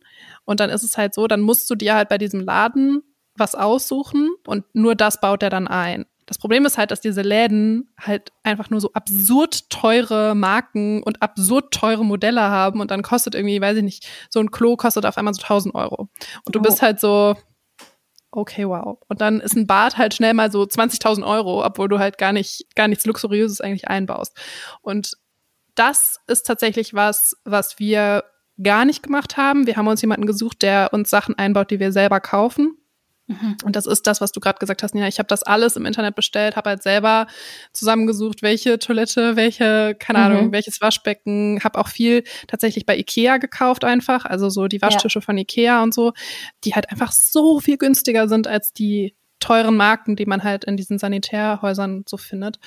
[0.45, 3.03] und dann ist es halt so, dann musst du dir halt bei diesem Laden
[3.37, 6.07] was aussuchen und nur das baut er dann ein.
[6.29, 11.23] Das Problem ist halt, dass diese Läden halt einfach nur so absurd teure Marken und
[11.23, 15.07] absurd teure Modelle haben und dann kostet irgendwie, weiß ich nicht, so ein Klo kostet
[15.07, 16.11] auf einmal so 1000 Euro.
[16.45, 16.63] Und du oh.
[16.63, 17.35] bist halt so,
[18.31, 18.99] okay, wow.
[19.09, 22.33] Und dann ist ein Bad halt schnell mal so 20.000 Euro, obwohl du halt gar
[22.33, 24.37] nicht, gar nichts Luxuriöses eigentlich einbaust.
[24.83, 25.17] Und
[25.75, 28.25] das ist tatsächlich was, was wir
[28.63, 29.67] gar nicht gemacht haben.
[29.67, 32.77] Wir haben uns jemanden gesucht, der uns Sachen einbaut, die wir selber kaufen.
[33.29, 33.57] Mhm.
[33.63, 35.07] Und das ist das, was du gerade gesagt hast, Nina.
[35.07, 37.27] Ich habe das alles im Internet bestellt, habe halt selber
[37.73, 40.53] zusammengesucht, welche Toilette, welche, keine Ahnung, mhm.
[40.53, 41.61] welches Waschbecken.
[41.63, 45.25] Habe auch viel tatsächlich bei Ikea gekauft einfach, also so die Waschtische ja.
[45.25, 46.13] von Ikea und so,
[46.65, 50.77] die halt einfach so viel günstiger sind als die teuren Marken, die man halt in
[50.77, 52.59] diesen Sanitärhäusern so findet.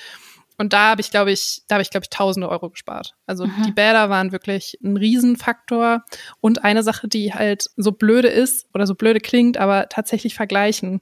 [0.58, 3.14] Und da habe ich, glaube ich, da habe ich, glaube ich, tausende Euro gespart.
[3.26, 3.62] Also mhm.
[3.66, 6.04] die Bäder waren wirklich ein Riesenfaktor.
[6.40, 11.00] Und eine Sache, die halt so blöde ist oder so blöde klingt, aber tatsächlich vergleichen.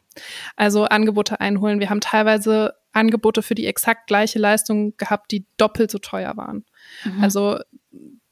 [0.56, 1.80] Also Angebote einholen.
[1.80, 6.64] Wir haben teilweise Angebote für die exakt gleiche Leistung gehabt, die doppelt so teuer waren.
[7.04, 7.22] Mhm.
[7.22, 7.58] Also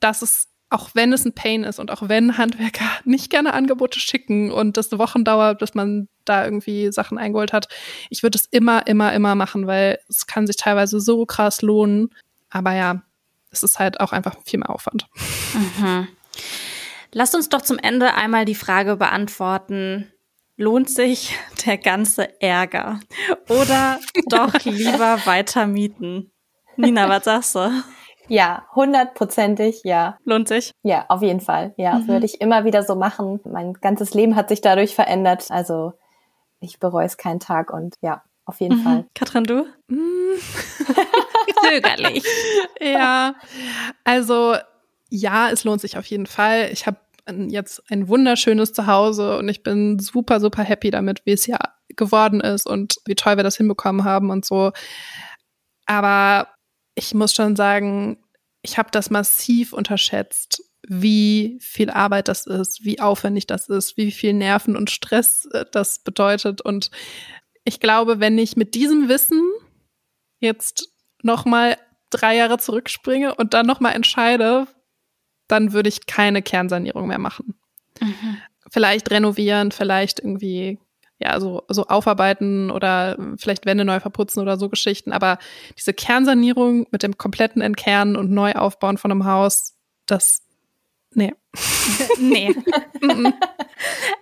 [0.01, 4.01] das ist auch wenn es ein Pain ist und auch wenn Handwerker nicht gerne Angebote
[4.01, 7.69] schicken und das Wochen dauert, bis man da irgendwie Sachen eingeholt hat,
[8.11, 12.11] ich würde es immer, immer, immer machen, weil es kann sich teilweise so krass lohnen.
[12.51, 13.03] Aber ja,
[13.51, 15.07] es ist halt auch einfach viel mehr Aufwand.
[15.55, 16.09] Mhm.
[17.13, 20.13] Lasst uns doch zum Ende einmal die Frage beantworten,
[20.57, 21.35] lohnt sich
[21.67, 23.01] der ganze Ärger
[23.49, 23.99] oder
[24.29, 26.31] doch lieber weiter mieten?
[26.77, 27.71] Nina, was sagst du?
[28.29, 30.19] Ja, hundertprozentig, ja.
[30.25, 30.73] Lohnt sich?
[30.83, 31.75] Ja, auf jeden Fall.
[31.77, 32.09] Ja, mhm.
[32.09, 33.41] würde ich immer wieder so machen.
[33.45, 35.47] Mein ganzes Leben hat sich dadurch verändert.
[35.51, 35.95] Also
[36.61, 38.83] ich bereue es keinen Tag und ja, auf jeden mhm.
[38.83, 39.05] Fall.
[39.15, 39.67] Katrin, du?
[39.89, 40.39] Mm.
[41.65, 42.25] Zögerlich.
[42.81, 43.35] ja,
[44.05, 44.57] also
[45.11, 46.69] ja, es lohnt sich auf jeden Fall.
[46.73, 46.99] Ich habe
[47.49, 51.59] jetzt ein wunderschönes Zuhause und ich bin super, super happy damit, wie es ja
[51.89, 54.73] geworden ist und wie toll wir das hinbekommen haben und so.
[55.87, 56.49] Aber
[56.99, 58.19] ich muss schon sagen,
[58.63, 64.11] ich habe das massiv unterschätzt, wie viel Arbeit das ist, wie aufwendig das ist, wie
[64.11, 66.61] viel Nerven und Stress äh, das bedeutet.
[66.61, 66.91] Und
[67.65, 69.41] ich glaube, wenn ich mit diesem Wissen
[70.41, 70.89] jetzt
[71.23, 71.77] noch mal
[72.11, 74.67] drei Jahre zurückspringe und dann noch mal entscheide,
[75.47, 77.59] dann würde ich keine Kernsanierung mehr machen.
[78.01, 78.39] Mhm.
[78.71, 80.79] Vielleicht renovieren, vielleicht irgendwie
[81.21, 85.13] ja, so, so aufarbeiten oder vielleicht Wände neu verputzen oder so Geschichten.
[85.13, 85.39] Aber
[85.77, 89.75] diese Kernsanierung mit dem kompletten Entkernen und Neuaufbauen von einem Haus,
[90.07, 90.43] das,
[91.13, 91.35] nee.
[92.19, 92.55] nee.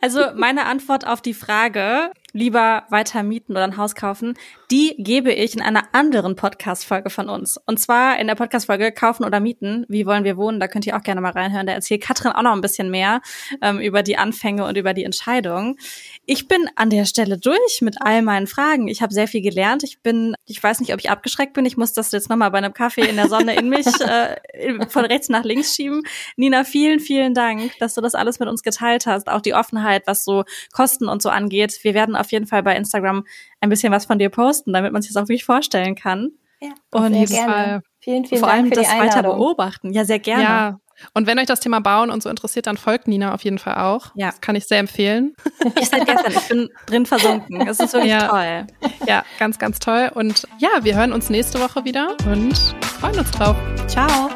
[0.00, 4.34] also meine Antwort auf die Frage, lieber weiter mieten oder ein Haus kaufen,
[4.70, 7.58] die gebe ich in einer anderen Podcast-Folge von uns.
[7.66, 9.86] Und zwar in der Podcast-Folge Kaufen oder Mieten.
[9.88, 10.60] Wie wollen wir wohnen?
[10.60, 11.66] Da könnt ihr auch gerne mal reinhören.
[11.66, 13.22] Da erzählt Katrin auch noch ein bisschen mehr
[13.62, 15.78] ähm, über die Anfänge und über die Entscheidung.
[16.26, 18.88] Ich bin an der Stelle durch mit all meinen Fragen.
[18.88, 19.82] Ich habe sehr viel gelernt.
[19.84, 21.64] Ich bin, ich weiß nicht, ob ich abgeschreckt bin.
[21.64, 25.04] Ich muss das jetzt nochmal bei einem Kaffee in der Sonne in mich äh, von
[25.04, 26.02] rechts nach links schieben.
[26.36, 29.28] Nina, vielen, vielen Dank, dass du das alles mit uns geteilt hast.
[29.28, 31.78] Auch die Offenheit, was so Kosten und so angeht.
[31.82, 33.24] Wir werden auf jeden Fall bei Instagram
[33.60, 36.30] ein bisschen was von dir posten, damit man sich das auch wirklich vorstellen kann.
[36.60, 37.82] Ja, und sehr gerne.
[37.98, 39.92] Vielen, vielen vor Dank allem für das weiter beobachten.
[39.92, 40.42] Ja, sehr gerne.
[40.42, 40.80] Ja.
[41.12, 43.74] Und wenn euch das Thema Bauen und so interessiert, dann folgt Nina auf jeden Fall
[43.74, 44.12] auch.
[44.14, 44.28] Ja.
[44.28, 45.34] Das kann ich sehr empfehlen.
[45.80, 47.66] Ich seit gestern, ich bin drin versunken.
[47.66, 48.28] Es ist wirklich ja.
[48.28, 48.66] toll.
[49.06, 50.10] Ja, ganz, ganz toll.
[50.14, 52.56] Und ja, wir hören uns nächste Woche wieder und
[53.00, 53.56] freuen uns drauf.
[53.88, 54.30] Ciao.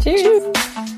[0.00, 0.22] Tschüss.
[0.22, 0.95] Tschüss.